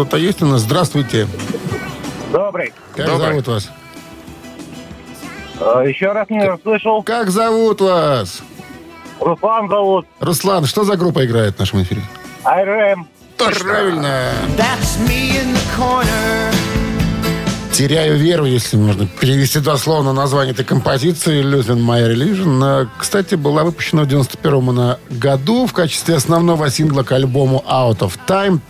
Кто-то 0.00 0.16
есть 0.16 0.40
у 0.42 0.46
нас? 0.46 0.62
Здравствуйте. 0.62 1.26
Добрый. 2.32 2.72
Как 2.96 3.04
Добрый. 3.06 3.28
зовут 3.28 3.48
вас? 3.48 3.70
Э, 5.60 5.84
Еще 5.86 6.10
раз 6.12 6.30
не 6.30 6.42
расслышал. 6.42 7.02
Как 7.02 7.28
зовут 7.28 7.82
вас? 7.82 8.40
Руслан 9.20 9.68
зовут. 9.68 10.06
Руслан, 10.18 10.64
что 10.64 10.84
за 10.84 10.96
группа 10.96 11.26
играет 11.26 11.56
в 11.56 11.58
нашем 11.58 11.82
эфире? 11.82 12.00
АРМ. 12.44 13.06
Правильно. 13.36 14.30
Теряю 17.74 18.16
веру, 18.16 18.46
если 18.46 18.78
можно 18.78 19.06
перевести 19.06 19.60
дословно 19.60 20.14
название 20.14 20.54
этой 20.54 20.64
композиции 20.64 21.42
Losing 21.42 21.78
My 21.84 22.10
Religion. 22.10 22.84
Э, 22.84 22.86
Кстати, 22.98 23.34
была 23.34 23.64
выпущена 23.64 24.04
в 24.04 24.06
91 24.06 24.74
на 24.74 24.98
году 25.10 25.66
в 25.66 25.74
качестве 25.74 26.14
основного 26.14 26.70
сингла 26.70 27.02
к 27.02 27.12
альбому 27.12 27.62
Out 27.68 27.98
of 27.98 28.12
Time. 28.26 28.60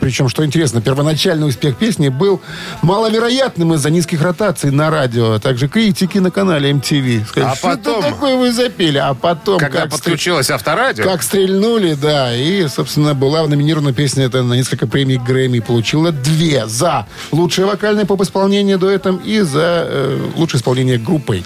Причем, 0.00 0.28
что 0.28 0.44
интересно, 0.44 0.80
первоначальный 0.80 1.48
успех 1.48 1.76
песни 1.76 2.08
был 2.08 2.40
маловероятным 2.82 3.74
из-за 3.74 3.90
низких 3.90 4.22
ротаций 4.22 4.70
на 4.70 4.90
радио, 4.90 5.32
а 5.32 5.38
также 5.38 5.68
критики 5.68 6.18
на 6.18 6.30
канале 6.30 6.70
MTV. 6.72 7.26
Сказали, 7.26 7.52
А 7.52 7.56
что 7.56 7.68
потом- 7.68 8.02
такое 8.02 8.36
вы 8.36 8.52
запели? 8.52 8.98
А 8.98 9.14
потом, 9.14 9.58
Когда 9.58 9.82
как, 9.82 9.90
подключилось 9.90 10.50
авторадио, 10.50 11.04
как 11.04 11.22
стрельнули, 11.22 11.94
да. 11.94 12.34
И, 12.34 12.66
собственно, 12.68 13.14
была 13.14 13.46
номинирована 13.46 13.92
песня 13.92 14.24
это 14.24 14.42
на 14.42 14.54
несколько 14.54 14.86
премий 14.86 15.18
Грэмми. 15.18 15.60
Получила 15.60 16.12
две 16.12 16.66
за 16.66 17.06
лучшее 17.32 17.66
вокальное 17.66 18.04
поп-исполнение 18.04 18.76
дуэтом 18.78 19.16
и 19.16 19.40
за 19.40 19.86
э, 19.88 20.28
лучшее 20.36 20.58
исполнение 20.60 20.98
группой. 20.98 21.44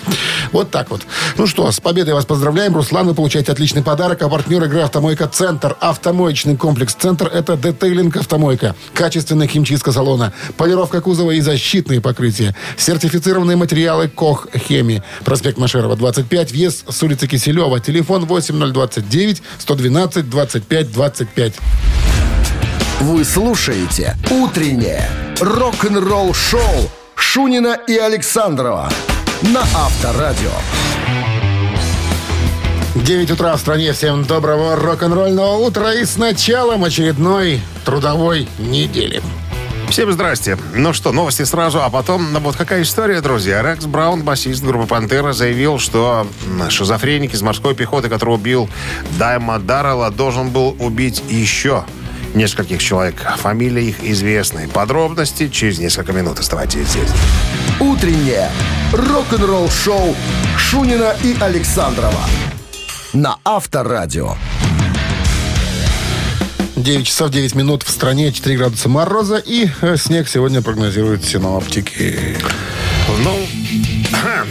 Вот 0.52 0.70
так 0.70 0.90
вот. 0.90 1.02
Ну 1.36 1.46
что, 1.46 1.70
с 1.70 1.80
победой 1.80 2.14
вас 2.14 2.26
поздравляем. 2.26 2.74
Руслан, 2.74 3.06
вы 3.06 3.14
получаете 3.14 3.52
отличный 3.52 3.82
подарок. 3.82 4.22
А 4.22 4.28
партнер 4.28 4.62
игры 4.64 4.80
«Автомойка 4.80 5.26
Центр». 5.28 5.76
Автомоечный 5.80 6.56
комплекс 6.56 6.94
«Центр»— 6.94 7.26
это 7.32 7.56
детейлинг 7.56 8.16
«Автомойка». 8.42 8.74
Качественная 8.92 9.46
химчистка 9.46 9.92
салона, 9.92 10.32
полировка 10.56 11.00
кузова 11.00 11.30
и 11.30 11.40
защитные 11.40 12.00
покрытия. 12.00 12.56
Сертифицированные 12.76 13.56
материалы 13.56 14.08
«Кох 14.08 14.48
Хеми». 14.52 15.00
Проспект 15.24 15.58
Машерова, 15.58 15.94
25, 15.94 16.50
въезд 16.50 16.92
с 16.92 17.02
улицы 17.04 17.28
Киселева. 17.28 17.78
Телефон 17.78 18.26
8029 18.26 19.42
112 19.58 20.28
25 20.28 20.92
25. 20.92 21.54
Вы 23.02 23.24
слушаете 23.24 24.16
«Утреннее 24.28 25.08
рок-н-ролл-шоу» 25.40 26.90
Шунина 27.14 27.78
и 27.86 27.96
Александрова 27.96 28.90
на 29.42 29.60
Авторадио. 29.60 30.50
9 33.02 33.32
утра 33.32 33.56
в 33.56 33.60
стране. 33.60 33.92
Всем 33.92 34.22
доброго 34.22 34.76
рок-н-ролльного 34.76 35.56
утра 35.56 35.92
и 35.92 36.04
с 36.04 36.16
началом 36.18 36.84
очередной 36.84 37.60
трудовой 37.84 38.48
недели. 38.58 39.20
Всем 39.90 40.12
здрасте. 40.12 40.56
Ну 40.72 40.92
что, 40.92 41.10
новости 41.10 41.42
сразу, 41.42 41.82
а 41.82 41.90
потом, 41.90 42.32
ну 42.32 42.38
вот 42.38 42.54
какая 42.54 42.82
история, 42.82 43.20
друзья. 43.20 43.60
Рекс 43.60 43.86
Браун, 43.86 44.22
басист 44.22 44.62
группы 44.62 44.86
«Пантера», 44.86 45.32
заявил, 45.32 45.80
что 45.80 46.28
шизофреник 46.68 47.34
из 47.34 47.42
морской 47.42 47.74
пехоты, 47.74 48.08
который 48.08 48.36
убил 48.36 48.70
Дайма 49.18 49.58
Даррелла, 49.58 50.12
должен 50.12 50.50
был 50.50 50.76
убить 50.78 51.24
еще 51.28 51.84
нескольких 52.34 52.80
человек. 52.80 53.16
Фамилии 53.38 53.88
их 53.88 54.04
известны. 54.04 54.68
Подробности 54.68 55.48
через 55.48 55.80
несколько 55.80 56.12
минут. 56.12 56.38
Оставайтесь 56.38 56.86
здесь. 56.86 57.10
Утреннее 57.80 58.48
рок-н-ролл-шоу 58.92 60.14
Шунина 60.56 61.16
и 61.24 61.36
Александрова 61.40 62.20
на 63.12 63.38
Авторадио. 63.44 64.36
9 66.76 67.06
часов 67.06 67.30
9 67.30 67.54
минут 67.54 67.82
в 67.82 67.90
стране, 67.90 68.32
4 68.32 68.56
градуса 68.56 68.88
мороза 68.88 69.36
и 69.36 69.68
э, 69.82 69.96
снег 69.96 70.28
сегодня 70.28 70.62
прогнозируют 70.62 71.24
синоптики. 71.24 72.38
Ну, 73.22 73.46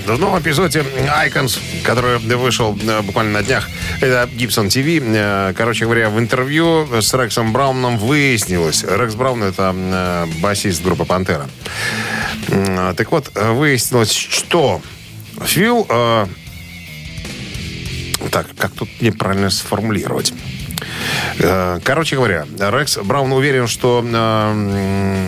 в 0.16 0.20
новом 0.20 0.40
эпизоде 0.40 0.80
Icons, 1.26 1.60
который 1.84 2.20
вышел 2.20 2.78
э, 2.82 3.02
буквально 3.02 3.40
на 3.40 3.44
днях, 3.44 3.68
это 4.00 4.30
Gibson 4.32 4.68
TV. 4.68 5.02
Э, 5.04 5.54
Короче 5.58 5.86
говоря, 5.86 6.10
в 6.10 6.20
интервью 6.20 6.88
с 7.02 7.14
Рексом 7.14 7.54
Брауном 7.54 7.98
выяснилось. 7.98 8.84
Рекс 8.84 9.16
Браун 9.16 9.44
это 9.44 10.28
басист 10.42 10.84
группы 10.84 11.06
Пантера. 11.06 11.50
Так 12.48 13.12
вот, 13.12 13.32
выяснилось, 13.36 14.12
что 14.14 14.82
Фил... 15.44 15.88
Так, 18.30 18.48
как 18.58 18.72
тут 18.72 18.90
неправильно 19.02 19.50
сформулировать? 19.50 20.34
Э, 21.40 21.80
Короче 21.84 22.16
говоря, 22.16 22.46
Рекс 22.60 22.98
Браун 22.98 23.32
уверен, 23.32 23.68
что 23.68 24.04
э, 24.06 25.28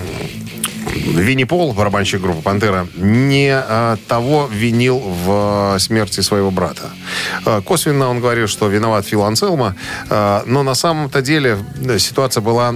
Винни 0.93 1.43
Пол, 1.43 1.73
барабанщик 1.73 2.21
группы 2.21 2.41
«Пантера», 2.41 2.87
не 2.95 3.51
э, 3.51 3.97
того 4.07 4.47
винил 4.51 4.99
в 4.99 5.77
смерти 5.79 6.21
своего 6.21 6.51
брата. 6.51 6.89
Э, 7.45 7.61
косвенно 7.61 8.09
он 8.09 8.19
говорил, 8.19 8.47
что 8.47 8.67
виноват 8.67 9.05
Фил 9.05 9.23
Анселма, 9.23 9.75
э, 10.09 10.41
но 10.45 10.63
на 10.63 10.75
самом-то 10.75 11.21
деле 11.21 11.57
ситуация 11.97 12.41
была 12.41 12.73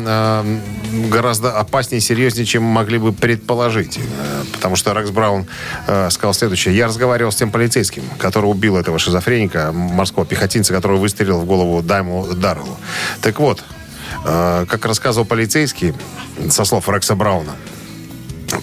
гораздо 1.10 1.58
опаснее 1.58 2.00
и 2.00 2.02
серьезнее, 2.02 2.46
чем 2.46 2.64
могли 2.64 2.98
бы 2.98 3.14
предположить. 3.14 4.00
Потому 4.54 4.76
что 4.76 4.94
Рекс 4.94 5.12
Браун 5.12 5.46
сказал 6.10 6.34
следующее. 6.34 6.76
«Я 6.76 6.88
разговаривал 6.88 7.32
с 7.32 7.36
тем 7.36 7.52
полицейским, 7.52 8.04
который 8.18 8.46
убил 8.46 8.78
этого 8.78 9.00
шизофреника, 9.00 9.72
морского 9.72 10.26
пехотинца, 10.26 10.74
который 10.74 10.98
выстрелил 10.98 11.40
в 11.40 11.46
голову 11.46 11.82
Дайму 11.82 12.28
Дарреллу. 12.34 12.78
Так 13.22 13.40
вот, 13.40 13.64
как 14.24 14.86
рассказывал 14.86 15.26
полицейский, 15.26 15.94
со 16.50 16.66
слов 16.66 16.90
Рекса 16.90 17.16
Брауна, 17.16 17.54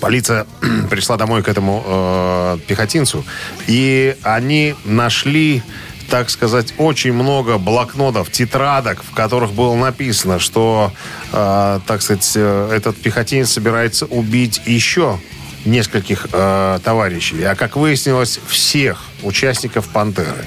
Полиция 0.00 0.46
пришла 0.90 1.16
домой 1.16 1.42
к 1.42 1.48
этому 1.48 1.82
э, 1.86 2.58
пехотинцу, 2.66 3.24
и 3.66 4.16
они 4.22 4.74
нашли, 4.84 5.62
так 6.10 6.30
сказать, 6.30 6.74
очень 6.78 7.12
много 7.12 7.58
блокнотов, 7.58 8.30
тетрадок, 8.30 9.02
в 9.02 9.14
которых 9.14 9.52
было 9.52 9.74
написано, 9.74 10.38
что, 10.38 10.92
э, 11.32 11.80
так 11.86 12.02
сказать, 12.02 12.32
э, 12.34 12.70
этот 12.72 12.96
пехотинец 12.96 13.50
собирается 13.50 14.06
убить 14.06 14.60
еще 14.66 15.18
нескольких 15.64 16.26
э, 16.32 16.78
товарищей, 16.84 17.42
а 17.44 17.54
как 17.54 17.76
выяснилось, 17.76 18.38
всех 18.46 19.04
участников 19.22 19.88
«Пантеры», 19.88 20.44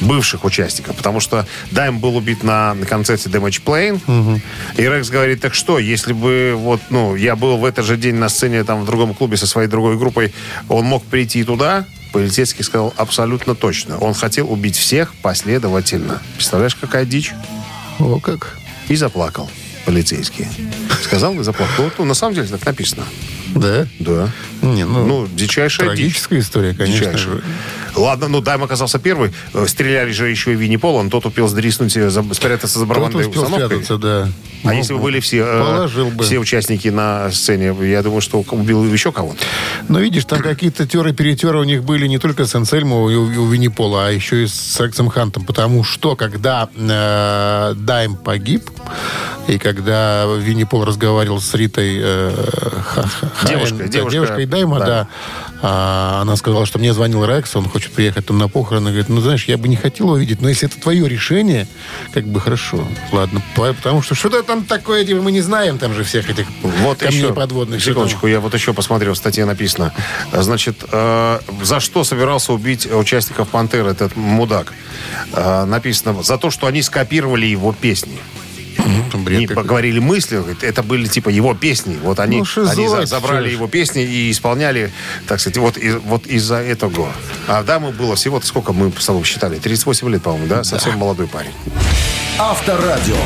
бывших 0.00 0.44
участников, 0.44 0.96
потому 0.96 1.20
что 1.20 1.46
Дайм 1.70 1.98
был 1.98 2.16
убит 2.16 2.42
на, 2.42 2.74
на 2.74 2.86
концерте 2.86 3.28
Damage 3.28 3.62
Plane, 3.64 4.40
и 4.76 4.82
Рекс 4.82 5.10
говорит, 5.10 5.40
так 5.40 5.54
что, 5.54 5.78
если 5.78 6.12
бы 6.12 6.54
вот, 6.56 6.80
ну, 6.90 7.16
я 7.16 7.36
был 7.36 7.56
в 7.56 7.64
этот 7.64 7.84
же 7.84 7.96
день 7.96 8.16
на 8.16 8.28
сцене 8.28 8.64
там 8.64 8.82
в 8.82 8.86
другом 8.86 9.14
клубе 9.14 9.36
со 9.36 9.46
своей 9.46 9.68
другой 9.68 9.96
группой, 9.96 10.32
он 10.68 10.84
мог 10.84 11.04
прийти 11.04 11.44
туда, 11.44 11.86
полицейский 12.12 12.64
сказал 12.64 12.94
абсолютно 12.96 13.54
точно. 13.54 13.98
Он 13.98 14.14
хотел 14.14 14.50
убить 14.50 14.76
всех 14.76 15.14
последовательно. 15.16 16.22
Представляешь, 16.36 16.74
какая 16.74 17.04
дичь? 17.04 17.32
О, 17.98 18.18
как. 18.20 18.56
И 18.88 18.96
заплакал 18.96 19.50
полицейский. 19.84 20.46
Сказал 21.02 21.38
и 21.40 21.44
заплакал. 21.44 21.84
Вот, 21.84 21.94
ну, 21.98 22.04
на 22.04 22.14
самом 22.14 22.34
деле 22.34 22.48
так 22.48 22.64
написано. 22.64 23.04
Да? 23.54 23.86
Да. 24.00 24.28
Не, 24.62 24.84
ну, 24.84 25.06
Ну, 25.06 25.28
дичайшая 25.32 25.90
дичь. 25.90 25.96
трагическая 25.98 26.40
история, 26.40 26.74
конечно 26.74 26.98
Дичайшая. 27.06 27.34
же. 27.36 27.42
Ладно, 27.94 28.28
ну 28.28 28.40
Дайм 28.40 28.62
оказался 28.64 28.98
первый. 28.98 29.32
Э, 29.54 29.66
Стреляли 29.66 30.12
же 30.12 30.28
еще 30.28 30.52
и 30.52 30.56
Винни 30.56 30.76
Пол. 30.76 30.96
Он 30.96 31.08
тот 31.08 31.24
успел 31.26 31.48
сдриснуть, 31.48 31.96
э, 31.96 32.10
спрятаться 32.32 32.78
за 32.78 32.84
барабанной 32.86 33.26
успел 33.26 33.42
установкой. 33.44 33.66
спрятаться, 33.82 33.96
да. 33.98 34.28
А 34.64 34.68
Ну, 34.68 34.72
если 34.72 34.94
бы 34.94 34.98
были 35.00 35.20
все, 35.20 35.44
э, 35.46 36.10
бы. 36.10 36.24
все 36.24 36.38
участники 36.38 36.88
на 36.88 37.30
сцене, 37.30 37.74
я 37.88 38.02
думаю, 38.02 38.20
что 38.20 38.40
убил 38.50 38.84
еще 38.92 39.12
кого-то. 39.12 39.38
Но 39.88 40.00
видишь, 40.00 40.24
там 40.24 40.40
какие-то 40.40 40.86
теры-перетеры 40.86 41.60
у 41.60 41.64
них 41.64 41.84
были 41.84 42.06
не 42.06 42.18
только 42.18 42.46
с 42.46 42.54
Ансельмо 42.54 42.96
и 43.10 43.14
у, 43.14 43.30
и 43.30 43.36
у 43.36 43.46
Винни 43.48 43.68
Пола, 43.68 44.08
а 44.08 44.10
еще 44.10 44.42
и 44.42 44.46
с 44.46 44.78
Рексом 44.80 45.08
Хантом. 45.08 45.44
Потому 45.44 45.84
что, 45.84 46.16
когда 46.16 46.68
э, 46.74 47.74
Дайм 47.76 48.16
погиб, 48.16 48.68
и 49.48 49.58
когда 49.58 50.24
Винни 50.38 50.64
Пол 50.64 50.84
разговаривал 50.84 51.40
с 51.40 51.54
Ритой 51.54 51.98
э, 52.00 52.32
Ха- 52.84 53.02
Ха- 53.02 53.46
Девушкой, 53.48 53.78
да, 53.78 53.88
девушка, 53.88 54.10
девушкой 54.12 54.46
Дайма, 54.46 54.78
да. 54.80 54.86
да, 54.86 55.08
а, 55.62 56.18
она 56.22 56.36
сказала, 56.36 56.66
что 56.66 56.78
мне 56.78 56.92
звонил 56.92 57.24
Рекс, 57.24 57.54
он 57.56 57.68
хочет 57.68 57.92
приехать 57.92 58.26
там 58.26 58.38
на 58.38 58.48
похороны. 58.48 58.88
Говорит, 58.90 59.08
ну, 59.08 59.20
знаешь, 59.20 59.44
я 59.46 59.56
бы 59.56 59.68
не 59.68 59.76
хотел 59.76 60.10
увидеть, 60.10 60.40
но 60.42 60.48
если 60.48 60.68
это 60.68 60.80
твое 60.80 61.08
решение, 61.08 61.66
как 62.12 62.26
бы 62.26 62.40
хорошо. 62.40 62.86
Ладно, 63.12 63.40
по- 63.54 63.72
потому 63.72 64.02
что 64.02 64.14
что-то 64.14 64.42
там 64.42 64.64
такое, 64.64 65.04
типа, 65.04 65.22
мы 65.22 65.32
не 65.32 65.40
знаем 65.40 65.78
там 65.78 65.94
же 65.94 66.02
всех 66.04 66.28
этих 66.28 66.46
Вот 66.62 66.98
камней 66.98 67.18
еще, 67.22 67.32
подводных. 67.32 67.82
секундочку, 67.82 68.26
я 68.26 68.40
вот 68.40 68.52
еще 68.54 68.72
посмотрел, 68.74 69.14
в 69.14 69.16
статье 69.16 69.44
написано. 69.44 69.92
Значит, 70.32 70.84
э, 70.90 71.38
за 71.62 71.80
что 71.80 72.04
собирался 72.04 72.52
убить 72.52 72.86
участников 72.92 73.48
«Пантеры» 73.48 73.90
этот 73.90 74.16
мудак? 74.16 74.72
Э, 75.32 75.64
написано, 75.64 76.22
за 76.22 76.36
то, 76.36 76.50
что 76.50 76.66
они 76.66 76.82
скопировали 76.82 77.46
его 77.46 77.72
песни. 77.72 78.18
Бред 79.14 79.40
Не 79.40 79.46
какой-то. 79.46 79.54
поговорили 79.54 79.98
мысли, 79.98 80.42
это 80.62 80.82
были 80.82 81.06
типа 81.06 81.28
его 81.30 81.54
песни. 81.54 81.98
Вот 82.02 82.20
они, 82.20 82.38
Ну, 82.56 82.68
они 82.68 82.88
за- 82.88 83.06
забрали 83.06 83.50
его 83.50 83.66
песни 83.66 84.02
и 84.02 84.30
исполняли, 84.30 84.92
так 85.26 85.40
сказать, 85.40 85.56
вот, 85.58 85.76
из- 85.76 85.96
вот 86.04 86.26
из-за 86.26 86.56
этого. 86.56 87.12
А 87.48 87.62
да, 87.62 87.80
мы 87.80 87.90
было 87.92 88.14
всего-то 88.16 88.46
сколько 88.46 88.72
мы 88.72 88.92
с 88.98 89.06
тобой 89.06 89.24
считали? 89.24 89.58
38 89.58 90.08
лет, 90.10 90.22
по-моему, 90.22 90.46
да? 90.46 90.64
Совсем 90.64 90.98
молодой 90.98 91.26
парень. 91.26 91.50
Авторадио. 92.38 93.16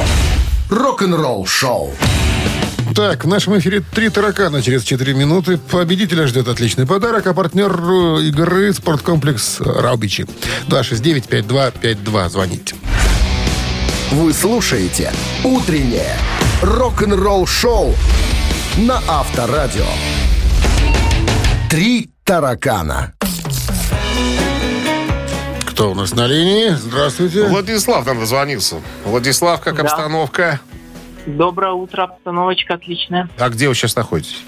Рок-н-ролл 0.71 1.47
шоу. 1.47 1.93
Так, 2.95 3.25
в 3.25 3.29
нашем 3.29 3.57
эфире 3.59 3.83
три 3.95 4.09
таракана 4.09 4.63
через 4.63 4.83
4 4.85 5.15
минуты. 5.15 5.59
Победителя 5.59 6.27
ждет 6.27 6.49
отличный 6.49 6.87
подарок, 6.87 7.27
а 7.27 7.35
партнер 7.35 7.71
игры 8.21 8.73
спорткомплекс 8.75 9.61
Раубичи. 9.61 10.27
269-5252. 10.69 12.29
Звоните. 12.29 12.75
Вы 14.13 14.33
слушаете 14.33 15.13
«Утреннее 15.45 16.17
рок-н-ролл-шоу» 16.63 17.95
на 18.79 18.97
Авторадио. 19.09 19.85
«Три 21.71 22.11
таракана». 22.25 23.13
Кто 25.67 25.93
у 25.93 25.95
нас 25.95 26.13
на 26.15 26.27
линии? 26.27 26.71
Здравствуйте. 26.71 27.45
Владислав 27.47 28.05
нам 28.05 28.19
дозвонился. 28.19 28.77
Владислав, 29.05 29.61
как 29.61 29.77
Да. 29.77 29.83
обстановка? 29.83 30.61
Доброе 31.27 31.73
утро, 31.73 32.03
обстановочка 32.05 32.75
отличная. 32.75 33.29
А 33.39 33.49
где 33.49 33.69
вы 33.69 33.75
сейчас 33.75 33.95
находитесь? 33.97 34.43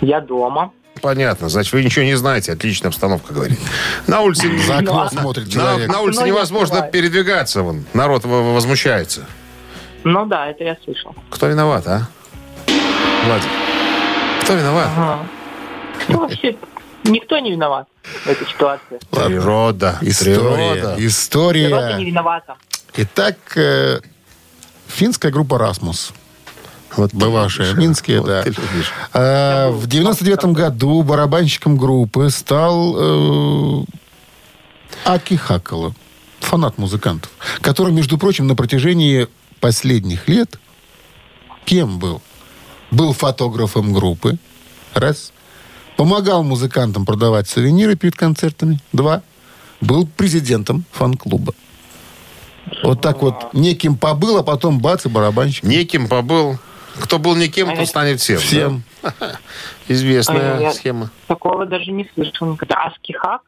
Я 0.00 0.20
дома. 0.20 0.70
Понятно, 1.04 1.50
значит, 1.50 1.70
вы 1.74 1.84
ничего 1.84 2.02
не 2.06 2.14
знаете. 2.14 2.52
Отличная 2.52 2.88
обстановка, 2.88 3.34
говорит. 3.34 3.58
На 4.06 4.22
улице... 4.22 4.48
За 4.66 4.78
окно 4.78 5.06
смотрит 5.10 5.50
человек. 5.50 5.86
на 5.86 6.00
улице 6.00 6.22
не 6.22 6.30
невозможно 6.30 6.80
передвигаться. 6.80 7.60
Вон. 7.62 7.84
Народ 7.92 8.24
возмущается. 8.24 9.26
Ну 10.02 10.24
да, 10.24 10.46
это 10.46 10.64
я 10.64 10.78
слышал. 10.82 11.14
Кто 11.28 11.46
виноват, 11.48 11.86
а? 11.86 12.08
Владик. 13.26 13.50
Кто 14.44 14.54
виноват? 14.54 14.88
Ага. 14.96 15.26
Ну, 16.08 16.20
вообще, 16.20 16.56
никто 17.04 17.38
не 17.38 17.50
виноват 17.50 17.86
в 18.24 18.26
этой 18.26 18.46
ситуации. 18.46 18.98
Природа. 19.10 19.98
История. 20.00 20.36
Природа. 20.36 20.94
Природа 20.94 21.06
История. 21.06 21.96
не 21.98 22.04
виновата. 22.06 22.56
Итак, 22.96 23.36
э, 23.56 24.00
финская 24.86 25.30
группа 25.30 25.58
«Расмус». 25.58 26.14
Вот 26.96 27.10
ты 27.10 27.16
Бывавшая 27.16 27.74
в 27.74 27.78
Минске, 27.78 28.20
вот 28.20 28.28
да. 28.28 28.44
А, 29.12 29.70
в 29.70 29.86
99 29.86 30.46
году 30.46 31.02
барабанщиком 31.02 31.76
группы 31.76 32.30
стал 32.30 32.94
э, 32.96 33.84
Аки 35.04 35.34
Хакала, 35.34 35.94
фанат 36.40 36.78
музыкантов, 36.78 37.30
который, 37.60 37.92
между 37.92 38.18
прочим, 38.18 38.46
на 38.46 38.54
протяжении 38.54 39.28
последних 39.60 40.28
лет 40.28 40.58
кем 41.64 41.98
был? 41.98 42.22
Был 42.90 43.12
фотографом 43.12 43.92
группы, 43.92 44.38
раз. 44.92 45.32
Помогал 45.96 46.42
музыкантам 46.42 47.06
продавать 47.06 47.48
сувениры 47.48 47.96
перед 47.96 48.16
концертами, 48.16 48.80
два. 48.92 49.22
Был 49.80 50.06
президентом 50.06 50.84
фан-клуба. 50.92 51.54
Вот 52.82 53.00
так 53.00 53.22
вот 53.22 53.52
неким 53.52 53.96
побыл, 53.96 54.38
а 54.38 54.42
потом 54.42 54.80
бац 54.80 55.04
и 55.06 55.08
барабанщик. 55.08 55.64
Неким 55.64 56.08
побыл. 56.08 56.58
Кто 57.00 57.18
был 57.18 57.34
никем, 57.36 57.74
то 57.74 57.84
станет 57.86 58.20
всем. 58.20 58.38
Всем. 58.38 58.82
да? 59.02 59.12
Известная 59.88 60.56
Ой, 60.56 60.62
я 60.62 60.72
схема. 60.72 61.10
Такого 61.26 61.66
даже 61.66 61.90
не 61.90 62.08
слышал 62.14 62.52
никогда. 62.52 62.84
Аскихак? 62.84 63.42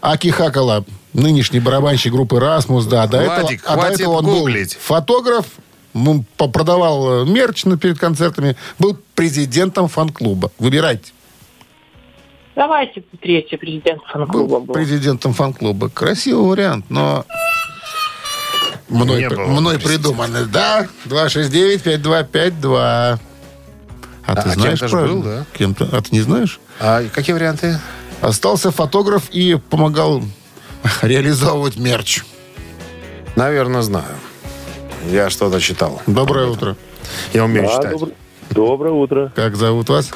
Аки 0.00 0.28
Хакала, 0.28 0.84
нынешний 1.12 1.60
барабанщик 1.60 2.12
группы 2.12 2.40
«Расмус», 2.40 2.86
да. 2.86 3.06
До 3.06 3.22
Владик, 3.22 3.60
этого, 3.62 3.74
а 3.74 3.88
до 3.88 3.94
этого 3.94 4.12
он 4.14 4.24
гуглить. 4.24 4.74
был 4.74 4.80
фотограф, 4.80 5.46
продавал 6.52 7.22
э, 7.22 7.26
мерч 7.26 7.64
на- 7.66 7.76
перед 7.76 7.98
концертами, 7.98 8.56
был 8.78 8.96
президентом 9.14 9.88
фан-клуба. 9.88 10.50
Выбирайте. 10.58 11.12
Давайте 12.56 13.02
третий 13.20 13.56
президент 13.56 14.02
фан-клуба 14.10 14.58
Был 14.58 14.60
был. 14.66 14.74
президентом 14.74 15.34
фан-клуба. 15.34 15.88
Красивый 15.88 16.48
вариант, 16.48 16.86
но 16.88 17.24
мной, 18.90 19.20
Не 19.22 19.28
было 19.28 19.44
мной 19.46 19.78
придуманный. 19.78 20.46
Да, 20.46 20.86
269-5252. 21.06 23.18
А, 24.26 24.36
ты 24.36 24.48
а 24.48 24.52
знаешь 24.52 24.78
правильно? 24.80 25.08
был, 25.14 25.22
да? 25.22 25.44
Кем-то. 25.56 25.88
А 25.92 26.00
ты 26.02 26.08
не 26.12 26.20
знаешь? 26.20 26.60
А 26.78 27.02
какие 27.12 27.34
варианты? 27.34 27.78
Остался 28.20 28.70
фотограф 28.70 29.30
и 29.30 29.58
помогал 29.70 30.22
реализовывать 31.02 31.76
мерч. 31.76 32.22
Наверное, 33.36 33.82
знаю. 33.82 34.14
Я 35.10 35.30
что-то 35.30 35.60
читал. 35.60 36.02
Доброе 36.06 36.46
утро. 36.48 36.76
Я 37.32 37.44
умею 37.44 37.66
Да, 37.66 37.76
читать. 37.76 37.92
добр- 37.92 38.12
Доброе 38.50 38.92
утро, 38.92 39.32
Как 39.36 39.56
зовут 39.56 39.88
вас? 39.88 40.10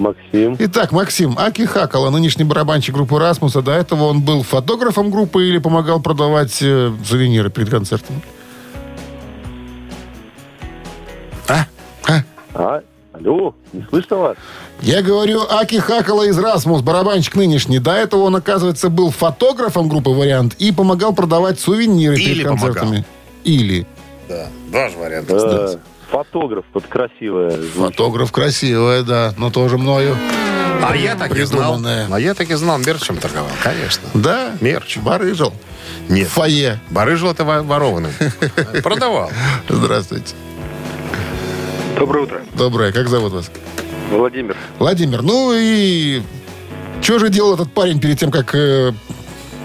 Максим. 0.00 0.56
Итак, 0.58 0.92
Максим, 0.92 1.34
Аки 1.38 1.66
Хакала, 1.66 2.10
нынешний 2.10 2.44
барабанщик 2.44 2.94
группы 2.94 3.18
Расмуса. 3.18 3.62
До 3.62 3.72
этого 3.72 4.04
он 4.04 4.22
был 4.22 4.42
фотографом 4.42 5.10
группы 5.10 5.46
или 5.46 5.58
помогал 5.58 6.00
продавать 6.00 6.56
э, 6.62 6.92
сувениры 7.04 7.50
перед 7.50 7.70
концертом? 7.70 8.20
А? 11.48 11.66
А? 12.08 12.22
А, 12.54 12.82
алло, 13.12 13.54
не 13.72 13.84
слышно 13.90 14.16
вас? 14.16 14.36
Я 14.80 15.02
говорю, 15.02 15.42
Аки 15.48 15.76
Хакала 15.78 16.24
из 16.24 16.38
Расмус, 16.38 16.80
барабанщик 16.80 17.36
нынешний. 17.36 17.78
До 17.78 17.92
этого 17.92 18.22
он, 18.22 18.36
оказывается, 18.36 18.88
был 18.88 19.10
фотографом 19.10 19.88
группы 19.88 20.10
«Вариант» 20.10 20.54
и 20.58 20.72
помогал 20.72 21.14
продавать 21.14 21.60
сувениры 21.60 22.16
Или 22.16 22.34
перед 22.34 22.48
помогал. 22.48 22.68
концертами. 22.74 23.04
Или. 23.44 23.86
Да, 24.28 24.46
два 24.70 24.88
же 24.88 24.96
варианта. 24.96 25.34
Э, 25.34 25.76
фотограф, 26.10 26.64
вот 26.74 26.86
красивая. 26.86 27.50
звучит. 27.50 27.72
Фотограф 27.74 28.32
красивая, 28.32 29.02
да, 29.02 29.34
но 29.36 29.50
тоже 29.50 29.78
мною. 29.78 30.16
А 30.82 30.96
я 30.96 31.14
так 31.14 31.36
и 31.36 31.42
знал. 31.44 31.78
А 31.84 32.18
я 32.18 32.34
так 32.34 32.50
и 32.50 32.54
знал, 32.54 32.78
мерчем 32.78 33.16
торговал, 33.18 33.50
конечно. 33.62 34.08
Да? 34.14 34.52
Мерч. 34.60 34.96
Барыжил. 34.98 35.52
Нет. 36.08 36.28
В 36.28 36.32
фойе. 36.32 36.80
Барыжил 36.90 37.30
это 37.30 37.44
во- 37.44 37.62
ворованный. 37.62 38.10
Продавал. 38.82 39.30
Здравствуйте. 39.68 40.34
Доброе 41.98 42.24
утро. 42.24 42.40
Доброе. 42.54 42.92
Как 42.92 43.08
зовут 43.08 43.32
вас? 43.32 43.50
Владимир. 44.10 44.56
Владимир, 44.78 45.22
ну 45.22 45.52
и 45.54 46.22
что 47.02 47.18
же 47.18 47.28
делал 47.28 47.54
этот 47.54 47.72
парень 47.72 48.00
перед 48.00 48.18
тем, 48.18 48.30
как 48.30 48.54
э, 48.54 48.92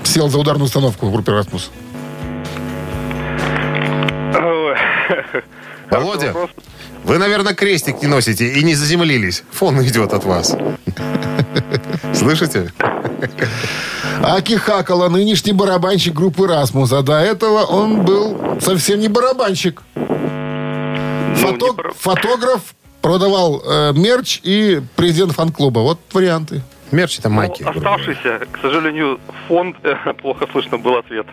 сел 0.03 0.29
за 0.29 0.37
ударную 0.37 0.65
установку 0.65 1.07
в 1.07 1.11
группе 1.11 1.31
«Расмус»? 1.31 1.71
Володя, 5.89 6.33
вы, 7.03 7.17
наверное, 7.17 7.53
крестик 7.53 8.01
не 8.01 8.07
носите 8.07 8.47
и 8.47 8.63
не 8.63 8.73
заземлились. 8.75 9.43
Фон 9.51 9.81
идет 9.83 10.13
от 10.13 10.23
вас. 10.25 10.55
Слышите? 12.13 12.71
Аки 14.23 14.53
Хакала, 14.57 15.09
нынешний 15.09 15.51
барабанщик 15.53 16.13
группы 16.13 16.47
«Расмус», 16.47 16.91
а 16.93 17.01
до 17.01 17.19
этого 17.19 17.63
он 17.63 18.03
был 18.05 18.59
совсем 18.61 18.99
не 18.99 19.07
барабанщик. 19.07 19.83
Фото- 21.35 21.93
Фотограф, 21.99 22.61
продавал 23.01 23.61
э, 23.63 23.93
мерч 23.93 24.39
и 24.43 24.81
президент 24.95 25.33
фан-клуба. 25.33 25.79
Вот 25.81 25.99
варианты. 26.13 26.61
Мерч 26.91 27.19
это 27.19 27.29
майки. 27.29 27.61
Ну, 27.63 27.69
оставшийся, 27.71 28.39
к 28.51 28.57
сожалению, 28.61 29.19
фонд, 29.47 29.75
э, 29.83 29.95
плохо 30.21 30.47
слышно 30.51 30.77
был 30.77 30.95
ответ. 30.95 31.27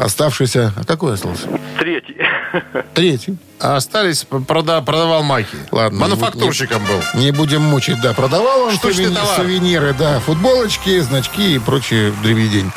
Оставшийся... 0.00 0.72
А 0.76 0.84
какой 0.84 1.14
остался? 1.14 1.46
Третий. 1.78 2.16
Третий. 2.94 3.36
А 3.60 3.76
остались, 3.76 4.24
прода- 4.28 4.82
продавал 4.82 5.22
майки. 5.22 5.56
Ладно, 5.70 6.00
Мануфактурщиком 6.00 6.82
был. 6.84 7.20
Не 7.20 7.30
будем 7.32 7.60
мучить, 7.62 8.00
да. 8.00 8.14
Продавал 8.14 8.62
он 8.62 8.72
Штучный 8.72 9.06
сувени- 9.06 9.14
товар. 9.14 9.36
сувениры, 9.36 9.94
да, 9.98 10.20
футболочки, 10.20 10.98
значки 11.00 11.54
и 11.56 11.58
прочие 11.58 12.12
дребедень, 12.22 12.72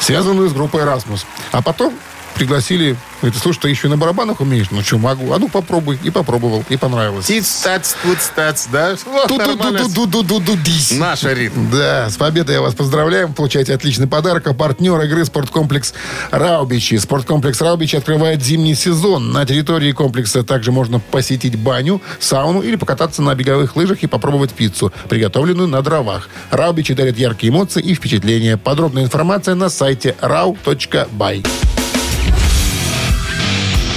связанную 0.00 0.48
с 0.48 0.52
группой 0.52 0.84
«Расмус». 0.84 1.26
А 1.50 1.62
потом 1.62 1.92
пригласили, 2.34 2.96
говорит, 3.20 3.40
слушай, 3.40 3.60
ты 3.60 3.68
еще 3.68 3.88
и 3.88 3.90
на 3.90 3.96
барабанах 3.96 4.40
умеешь? 4.40 4.70
Ну, 4.70 4.82
что, 4.82 4.98
могу. 4.98 5.32
А 5.32 5.38
ну, 5.38 5.48
попробуй. 5.48 5.98
И 6.02 6.10
попробовал, 6.10 6.64
и 6.68 6.76
понравилось. 6.76 7.26
Тиц, 7.26 7.62
тац, 7.62 7.94
туц, 8.02 8.28
тац, 8.34 8.66
да? 8.70 8.96
Вот 9.04 9.38
нормально. 9.38 9.80
Ту-ду-ду-ду-ду-ду-дись. 9.80 10.92
Наш 10.92 11.24
ритм. 11.24 11.70
Да, 11.70 12.08
с 12.08 12.16
победой 12.16 12.56
я 12.56 12.60
вас 12.60 12.74
поздравляем. 12.74 13.34
Получаете 13.34 13.74
отличный 13.74 14.06
подарок. 14.06 14.46
А 14.46 14.54
партнер 14.54 15.00
игры 15.02 15.24
спорткомплекс 15.24 15.94
Раубичи. 16.30 16.96
Спорткомплекс 16.96 17.60
Раубичи 17.60 17.96
открывает 17.96 18.42
зимний 18.42 18.74
сезон. 18.74 19.32
На 19.32 19.44
территории 19.46 19.92
комплекса 19.92 20.42
также 20.42 20.72
можно 20.72 21.00
посетить 21.00 21.58
баню, 21.58 22.00
сауну 22.20 22.60
или 22.60 22.76
покататься 22.76 23.22
на 23.22 23.34
беговых 23.34 23.76
лыжах 23.76 24.02
и 24.02 24.06
попробовать 24.06 24.52
пиццу, 24.52 24.92
приготовленную 25.08 25.68
на 25.68 25.82
дровах. 25.82 26.28
Раубичи 26.50 26.94
дарят 26.94 27.18
яркие 27.18 27.52
эмоции 27.52 27.82
и 27.82 27.94
впечатления. 27.94 28.56
Подробная 28.56 29.04
информация 29.04 29.54
на 29.54 29.68
сайте 29.68 30.14
rau.by. 30.20 31.67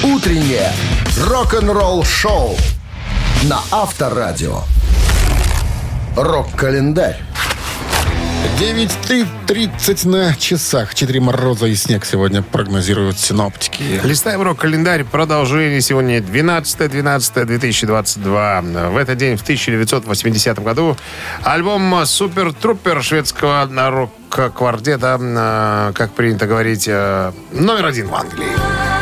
Утреннее 0.03 0.71
рок-н-ролл-шоу 1.15 2.57
на 3.43 3.59
Авторадио. 3.69 4.61
Рок-календарь. 6.17 7.19
9.30 8.59 10.07
на 10.07 10.33
часах. 10.33 10.95
4 10.95 11.19
мороза 11.19 11.67
и 11.67 11.75
снег 11.75 12.03
сегодня 12.05 12.41
прогнозируют 12.41 13.19
синоптики. 13.19 14.01
Листаем 14.03 14.41
рок-календарь. 14.41 15.03
Продолжение 15.03 15.81
сегодня 15.81 16.17
12-12-2022. 16.17 18.89
В 18.89 18.97
этот 18.97 19.19
день, 19.19 19.37
в 19.37 19.43
1980 19.43 20.63
году, 20.63 20.97
альбом 21.43 22.03
«Супер 22.07 22.53
Трупер» 22.53 23.03
шведского 23.03 23.69
рок-квартета, 23.69 25.19
э, 25.21 25.91
как 25.93 26.13
принято 26.13 26.47
говорить, 26.47 26.87
э, 26.87 27.31
номер 27.51 27.85
один 27.85 28.07
в 28.07 28.15
Англии. 28.15 29.00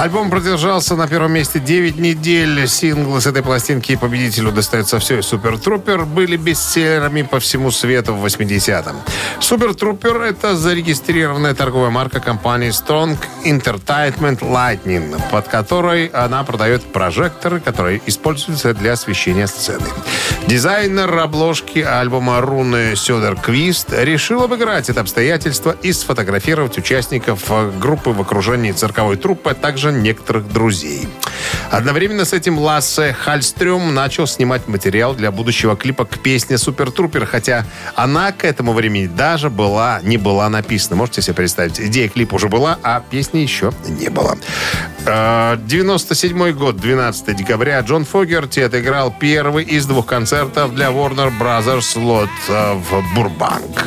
Альбом 0.00 0.30
продержался 0.30 0.96
на 0.96 1.06
первом 1.06 1.32
месте 1.32 1.60
9 1.60 1.98
недель. 1.98 2.66
Синглы 2.66 3.20
с 3.20 3.26
этой 3.26 3.42
пластинки 3.42 3.96
победителю 3.96 4.50
достается 4.50 4.98
все. 4.98 5.18
И 5.18 5.22
Супер 5.22 5.58
Трупер 5.58 6.06
были 6.06 6.38
бестселлерами 6.38 7.20
по 7.20 7.38
всему 7.38 7.70
свету 7.70 8.14
в 8.14 8.24
80-м. 8.24 8.96
Супер 9.40 9.74
Трупер— 9.74 10.22
это 10.22 10.56
зарегистрированная 10.56 11.54
торговая 11.54 11.90
марка 11.90 12.18
компании 12.18 12.70
Strong 12.70 13.18
Entertainment 13.44 14.38
Lightning, 14.38 15.20
под 15.30 15.48
которой 15.48 16.06
она 16.06 16.44
продает 16.44 16.82
прожекторы, 16.82 17.60
которые 17.60 18.00
используются 18.06 18.72
для 18.72 18.92
освещения 18.92 19.46
сцены. 19.46 19.84
Дизайнер 20.46 21.14
обложки 21.18 21.80
альбома 21.80 22.40
Руны 22.40 22.96
Сёдер 22.96 23.36
Квист 23.36 23.88
решил 23.92 24.44
обыграть 24.44 24.88
это 24.88 25.02
обстоятельство 25.02 25.76
и 25.82 25.92
сфотографировать 25.92 26.78
участников 26.78 27.42
э, 27.50 27.70
группы 27.78 28.10
в 28.10 28.20
окружении 28.22 28.72
цирковой 28.72 29.16
труппы, 29.16 29.50
а 29.50 29.54
также 29.54 29.89
некоторых 29.90 30.52
друзей. 30.52 31.08
Одновременно 31.70 32.24
с 32.24 32.32
этим 32.32 32.58
Лассе 32.58 33.16
Хальстрём 33.18 33.94
начал 33.94 34.26
снимать 34.26 34.68
материал 34.68 35.14
для 35.14 35.30
будущего 35.30 35.76
клипа 35.76 36.04
к 36.04 36.18
песне 36.18 36.58
«Супер 36.58 36.90
Трупер», 36.90 37.26
хотя 37.26 37.64
она 37.94 38.32
к 38.32 38.44
этому 38.44 38.72
времени 38.72 39.06
даже 39.06 39.50
была, 39.50 40.00
не 40.02 40.16
была 40.16 40.48
написана. 40.48 40.96
Можете 40.96 41.22
себе 41.22 41.34
представить? 41.34 41.80
Идея 41.80 42.08
клипа 42.08 42.34
уже 42.34 42.48
была, 42.48 42.78
а 42.82 43.00
песни 43.00 43.38
еще 43.38 43.72
не 43.88 44.08
было. 44.08 44.36
Э, 45.06 45.56
97 45.58 46.52
год, 46.52 46.76
12 46.76 47.36
декабря, 47.36 47.80
Джон 47.80 48.04
Фогерти 48.04 48.60
отыграл 48.60 49.14
первый 49.18 49.64
из 49.64 49.86
двух 49.86 50.06
концертов 50.06 50.74
для 50.74 50.88
Warner 50.88 51.32
Brothers 51.38 51.96
Lot 51.96 52.28
э, 52.48 52.74
в 52.74 53.14
Бурбанк. 53.14 53.84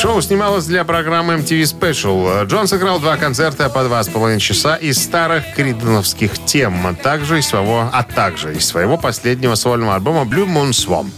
Шоу 0.00 0.22
снималось 0.22 0.64
для 0.64 0.84
программы 0.84 1.34
MTV 1.34 1.60
Special. 1.64 2.46
Джон 2.46 2.66
сыграл 2.66 3.00
два 3.00 3.18
концерта 3.18 3.68
по 3.68 3.84
два 3.84 4.02
с 4.02 4.08
половиной 4.08 4.40
часа 4.40 4.76
из 4.76 4.96
старых 4.96 5.52
криденовских 5.54 6.42
тем, 6.46 6.86
а 6.86 6.94
также 6.94 7.38
из 7.40 7.48
своего, 7.48 7.90
а 7.92 8.02
также 8.02 8.54
из 8.54 8.64
своего 8.64 8.96
последнего 8.96 9.56
сольного 9.56 9.96
альбома 9.96 10.22
Blue 10.22 10.46
Moon 10.46 10.70
Swamp. 10.70 11.10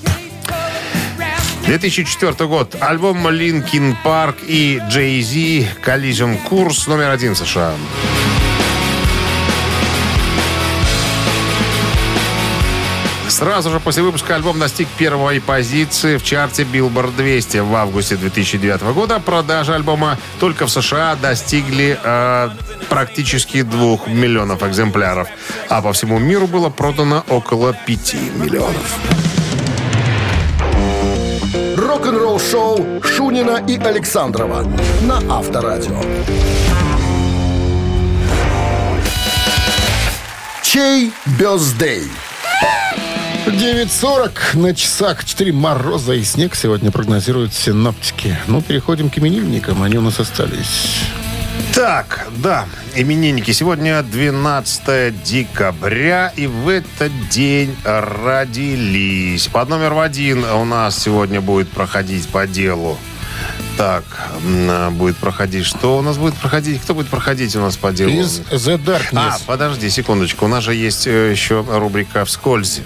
2004 1.65 2.49
год. 2.49 2.75
Альбом 2.81 3.29
Linkin 3.29 3.95
Park 4.05 4.45
и 4.49 4.83
Jay-Z 4.91 5.77
Collision 5.87 6.37
Курс 6.49 6.89
номер 6.89 7.11
один 7.11 7.37
США. 7.37 7.75
Сразу 13.33 13.71
же 13.71 13.81
после 13.81 14.03
выпуска 14.03 14.35
альбом 14.35 14.59
достиг 14.59 14.87
первой 14.99 15.41
позиции 15.41 16.19
в 16.19 16.23
чарте 16.23 16.65
Billboard 16.65 17.17
200 17.17 17.59
в 17.59 17.75
августе 17.75 18.17
2009 18.17 18.83
года. 18.93 19.21
Продажи 19.21 19.75
альбома 19.75 20.19
только 20.39 20.67
в 20.67 20.71
США 20.71 21.17
достигли 21.17 21.99
э, 22.05 22.51
практически 22.91 23.63
двух 23.63 24.07
миллионов 24.07 24.63
экземпляров, 24.63 25.29
а 25.71 25.81
по 25.81 25.95
всему 25.95 26.19
миру 26.19 26.47
было 26.47 26.69
продано 26.69 27.25
около 27.31 27.73
5 27.73 28.15
миллионов. 28.37 28.99
Рок-н-ролл 31.79 32.39
шоу 32.39 33.03
Шунина 33.03 33.65
и 33.67 33.79
Александрова 33.79 34.63
на 35.01 35.39
Авторадио. 35.39 35.99
Чей 40.63 41.13
бездей? 41.39 42.11
9.40 43.47 44.57
на 44.57 44.75
часах. 44.75 45.25
4 45.25 45.53
мороза 45.53 46.13
и 46.13 46.23
снег 46.23 46.55
сегодня 46.55 46.91
прогнозируют 46.91 47.53
синоптики. 47.53 48.39
Ну, 48.47 48.63
переходим 48.63 49.11
к 49.11 49.19
именинникам. 49.19 49.83
Они 49.83 49.97
у 49.97 50.01
нас 50.01 50.21
остались. 50.21 51.01
Так, 51.75 52.29
да, 52.37 52.67
именинники. 52.95 53.51
Сегодня 53.51 54.03
12 54.03 55.23
декабря, 55.25 56.33
и 56.37 56.47
в 56.47 56.69
этот 56.69 57.11
день 57.31 57.75
родились. 57.85 59.49
Под 59.49 59.69
номер 59.69 59.99
один 59.99 60.45
у 60.45 60.65
нас 60.65 60.99
сегодня 60.99 61.41
будет 61.41 61.69
проходить 61.71 62.29
по 62.29 62.47
делу. 62.47 62.97
Так, 63.77 64.05
м, 64.45 64.95
будет 64.95 65.17
проходить. 65.17 65.65
Что 65.65 65.99
у 65.99 66.03
нас 66.03 66.17
будет 66.17 66.35
проходить? 66.35 66.81
Кто 66.81 66.95
будет 66.95 67.09
проходить 67.09 67.57
у 67.57 67.61
нас 67.61 67.77
по 67.77 67.91
делу? 67.93 68.13
Из 68.13 68.41
The 68.51 68.79
Darkness. 68.79 69.09
А, 69.15 69.39
подожди 69.47 69.89
секундочку. 69.91 70.45
У 70.45 70.49
нас 70.49 70.63
же 70.63 70.75
есть 70.75 71.07
э, 71.07 71.33
еще 71.33 71.65
рубрика 71.69 72.25
«Вскользь». 72.25 72.83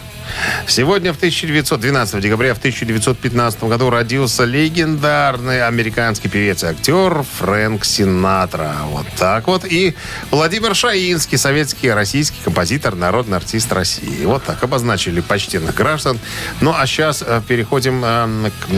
Сегодня, 0.67 1.13
в 1.13 1.17
1912 1.17 2.21
декабря, 2.21 2.55
в 2.55 2.59
1915 2.59 3.65
году 3.65 3.91
родился 3.91 4.45
легендарный 4.45 5.67
американский 5.67 6.29
певец 6.29 6.63
и 6.65 6.67
актер 6.67 7.23
Фрэнк 7.39 7.85
Синатра. 7.85 8.77
Вот 8.87 9.07
так 9.17 9.47
вот. 9.47 9.65
И 9.65 9.95
Владимир 10.31 10.75
Шаинский, 10.75 11.39
советский, 11.39 11.91
российский 11.91 12.39
композитор, 12.43 12.95
народный 12.95 13.37
артист 13.37 13.73
России. 13.73 14.25
Вот 14.25 14.45
так 14.45 14.63
обозначили 14.63 15.21
почтенных 15.21 15.75
граждан. 15.75 16.19
Ну, 16.61 16.75
а 16.77 16.87
сейчас 16.87 17.25
переходим 17.49 18.03
э, 18.05 18.51
к... 18.51 18.69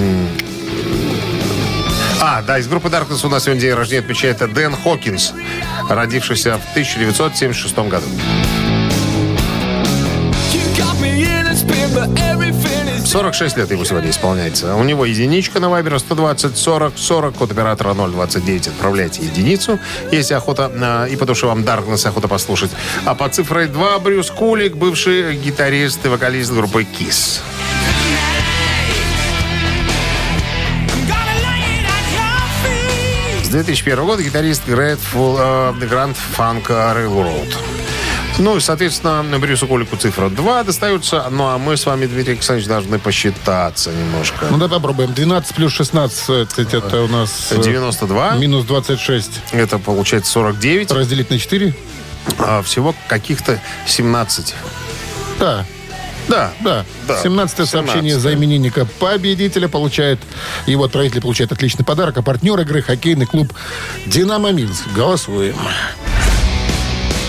а, 2.21 2.43
да, 2.43 2.59
из 2.59 2.69
группы 2.69 2.89
Darkness 2.89 3.25
у 3.27 3.29
нас 3.29 3.45
сегодня 3.45 3.63
день 3.63 3.75
рождения 3.75 4.01
отмечает 4.01 4.39
Дэн 4.53 4.75
Хокинс, 4.75 5.33
родившийся 5.89 6.59
в 6.59 6.71
1976 6.71 7.79
году. 7.79 8.07
46 13.09 13.57
лет 13.57 13.71
ему 13.71 13.87
сегодня 13.87 14.11
исполняется. 14.11 14.75
У 14.75 14.85
него 14.85 15.07
единичка 15.07 15.61
на 15.61 15.71
Вайбер 15.71 15.99
120 15.99 16.59
40 16.59 16.93
40, 16.99 17.35
код 17.37 17.51
оператора 17.51 17.95
029. 17.95 18.69
Отправляйте 18.69 19.23
единицу, 19.23 19.79
если 20.13 20.35
охота, 20.35 20.71
э, 21.09 21.13
и 21.15 21.17
по 21.17 21.25
душе 21.25 21.47
вам 21.47 21.65
Даркнесс 21.65 22.05
охота 22.05 22.29
послушать. 22.29 22.71
А 23.07 23.15
по 23.15 23.27
цифрой 23.31 23.69
2 23.69 23.99
Брюс 24.01 24.31
Кулик, 24.31 24.77
бывший 24.77 25.37
гитарист 25.37 26.05
и 26.05 26.09
вокалист 26.09 26.53
группы 26.53 26.83
KISS. 26.83 27.41
С 33.43 33.49
2001 33.49 34.05
года 34.05 34.23
гитарист 34.23 34.69
Grateful, 34.69 35.39
э, 35.81 35.87
Grand 35.87 36.15
Funk 36.37 36.67
Railroad. 36.67 37.78
Ну 38.39 38.57
и, 38.57 38.61
соответственно, 38.61 39.25
Брюсу 39.39 39.67
Кулику 39.67 39.97
цифра 39.97 40.29
2 40.29 40.63
достается. 40.65 41.27
Ну 41.31 41.49
а 41.49 41.59
мы 41.59 41.77
с 41.77 41.85
вами, 41.87 42.07
Дмитрий 42.07 42.35
Александрович, 42.35 42.69
должны 42.69 42.99
посчитаться 43.01 43.91
немножко. 43.91 44.47
Ну, 44.49 44.59
давай 44.59 44.79
попробуем. 44.79 45.13
12 45.13 45.55
плюс 45.57 45.73
16, 45.73 46.59
это 46.59 47.03
у 47.03 47.09
нас... 47.09 47.49
э, 47.51 47.61
92. 47.61 48.37
Минус 48.37 48.65
26. 48.65 49.31
Это 49.53 49.79
получается 49.79 50.31
49. 50.33 50.93
Разделить 50.93 51.31
на 51.31 51.39
4? 51.39 51.75
А 52.39 52.63
всего 52.63 52.95
каких-то 53.09 53.61
17. 53.87 54.55
Да. 55.41 55.67
Да. 56.29 56.53
Да. 56.61 56.85
Да. 57.09 57.21
17 57.21 57.69
сообщение 57.69 58.19
за 58.21 58.35
именинника 58.35 58.87
победителя 59.01 59.67
получает. 59.67 60.21
Его 60.67 60.85
отправитель 60.85 61.23
получает 61.23 61.51
отличный 61.51 61.85
подарок. 61.85 62.19
А 62.19 62.23
партнер 62.23 62.61
игры 62.61 62.83
хоккейный 62.83 63.27
клуб 63.27 63.53
«Динамо 64.07 64.53
Минск». 64.53 64.87
Голосуем. 64.95 65.57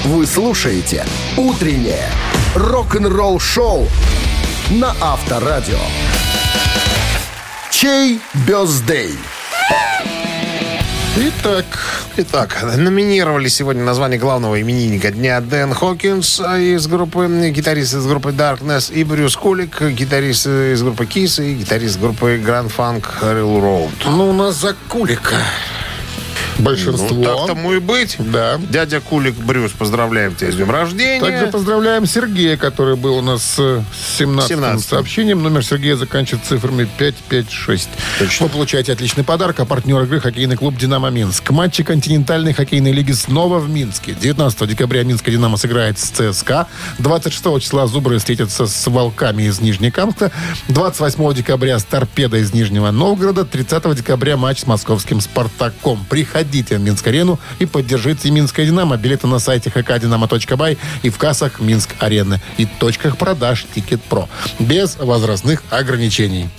Вы 0.05 0.25
слушаете 0.25 1.05
«Утреннее 1.35 2.09
рок-н-ролл-шоу» 2.55 3.87
на 4.71 4.95
Авторадио. 5.01 5.77
Чей 7.69 8.19
бездей? 8.47 9.17
Итак, 11.17 11.65
Итак, 12.15 12.63
номинировали 12.77 13.49
сегодня 13.49 13.83
название 13.83 14.19
главного 14.19 14.59
именинника 14.61 15.11
дня 15.11 15.41
Дэн 15.41 15.73
Хокинс 15.73 16.39
из 16.39 16.87
группы, 16.87 17.51
гитарист 17.53 17.93
из 17.93 18.05
группы 18.05 18.29
Darkness, 18.29 18.93
и 18.93 19.03
Брюс 19.03 19.35
Кулик, 19.35 19.81
гитарист 19.81 20.47
из 20.47 20.81
группы 20.81 21.03
Kiss 21.05 21.43
и 21.45 21.55
гитарист 21.55 21.99
группы 21.99 22.37
Grand 22.37 22.71
Funk 22.75 23.03
Railroad. 23.21 23.91
ну 24.05 24.29
у 24.29 24.33
нас 24.33 24.55
за 24.55 24.75
Кулика. 24.87 25.35
Большинство. 26.59 27.15
Ну, 27.15 27.23
так 27.23 27.47
тому 27.47 27.73
и 27.73 27.79
быть. 27.79 28.17
Да. 28.19 28.59
Дядя 28.69 28.99
Кулик 28.99 29.35
Брюс, 29.35 29.71
поздравляем 29.71 30.35
тебя 30.35 30.51
с 30.51 30.55
днем 30.55 30.69
рождения. 30.69 31.19
Также 31.19 31.47
поздравляем 31.47 32.05
Сергея, 32.05 32.57
который 32.57 32.95
был 32.95 33.17
у 33.17 33.21
нас 33.21 33.43
с 33.43 33.83
17 34.17 34.51
17-м. 34.51 34.79
сообщением. 34.79 35.41
Номер 35.41 35.63
Сергея 35.63 35.95
заканчивается 35.95 36.49
цифрами 36.49 36.87
556. 36.97 37.89
Точно. 38.19 38.45
Вы 38.45 38.51
получаете 38.51 38.91
отличный 38.91 39.23
подарок. 39.23 39.59
А 39.59 39.65
партнер 39.65 40.01
игры 40.03 40.19
хоккейный 40.19 40.57
клуб 40.57 40.75
«Динамо 40.77 41.09
Минск». 41.09 41.49
Матчи 41.51 41.83
континентальной 41.83 42.53
хоккейной 42.53 42.91
лиги 42.91 43.13
снова 43.13 43.59
в 43.59 43.69
Минске. 43.69 44.13
19 44.19 44.67
декабря 44.67 45.03
Минская 45.03 45.33
«Динамо» 45.33 45.57
сыграет 45.57 45.97
с 45.97 46.09
ЦСКА. 46.09 46.67
26 46.99 47.61
числа 47.61 47.87
«Зубры» 47.87 48.17
встретятся 48.17 48.67
с 48.67 48.87
«Волками» 48.87 49.43
из 49.43 49.61
Нижнекамска. 49.61 50.31
28 50.67 51.33
декабря 51.33 51.79
с 51.79 51.83
«Торпедо» 51.85 52.37
из 52.37 52.53
Нижнего 52.53 52.91
Новгорода. 52.91 53.45
30 53.45 53.95
декабря 53.95 54.35
матч 54.35 54.59
с 54.59 54.67
московским 54.67 55.21
«Спартаком». 55.21 56.05
Приходите 56.09 56.48
в 56.49 56.79
Минск-арену 56.79 57.39
и 57.59 57.65
поддержите 57.65 58.31
«Минское 58.31 58.65
Динамо». 58.65 58.97
Билеты 58.97 59.27
на 59.27 59.39
сайте 59.39 59.69
hkdinamo.by 59.69 60.77
и 61.03 61.09
в 61.09 61.17
кассах 61.17 61.59
Минск-арены 61.59 62.41
и 62.57 62.65
точках 62.65 63.17
продаж 63.17 63.65
«Тикет 63.73 64.01
Про». 64.03 64.27
Без 64.57 64.97
возрастных 64.97 65.63
ограничений. 65.69 66.49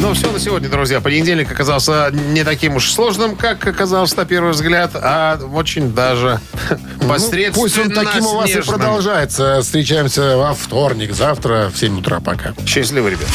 Ну, 0.00 0.14
все 0.14 0.30
на 0.30 0.38
сегодня, 0.38 0.68
друзья. 0.68 1.00
Понедельник 1.00 1.50
оказался 1.50 2.10
не 2.12 2.44
таким 2.44 2.76
уж 2.76 2.90
сложным, 2.92 3.34
как 3.34 3.66
оказался 3.66 4.16
на 4.16 4.24
первый 4.24 4.52
взгляд, 4.52 4.92
а 4.94 5.38
очень 5.52 5.92
даже 5.92 6.40
Ну, 7.00 7.08
посредственно 7.08 7.52
пусть 7.52 7.78
он 7.78 7.90
таким 7.90 8.24
у 8.26 8.36
вас 8.36 8.48
и 8.48 8.52
снежным. 8.52 8.78
продолжается. 8.78 9.60
Встречаемся 9.60 10.36
во 10.36 10.54
вторник, 10.54 11.12
завтра 11.12 11.70
в 11.74 11.76
7 11.76 11.98
утра. 11.98 12.20
Пока. 12.20 12.54
Счастливо, 12.64 13.08
ребят. 13.08 13.28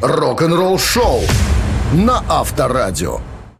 Рок-н-ролл 0.00 0.78
шоу 0.78 1.22
на 1.92 2.24
Авторадио. 2.28 3.20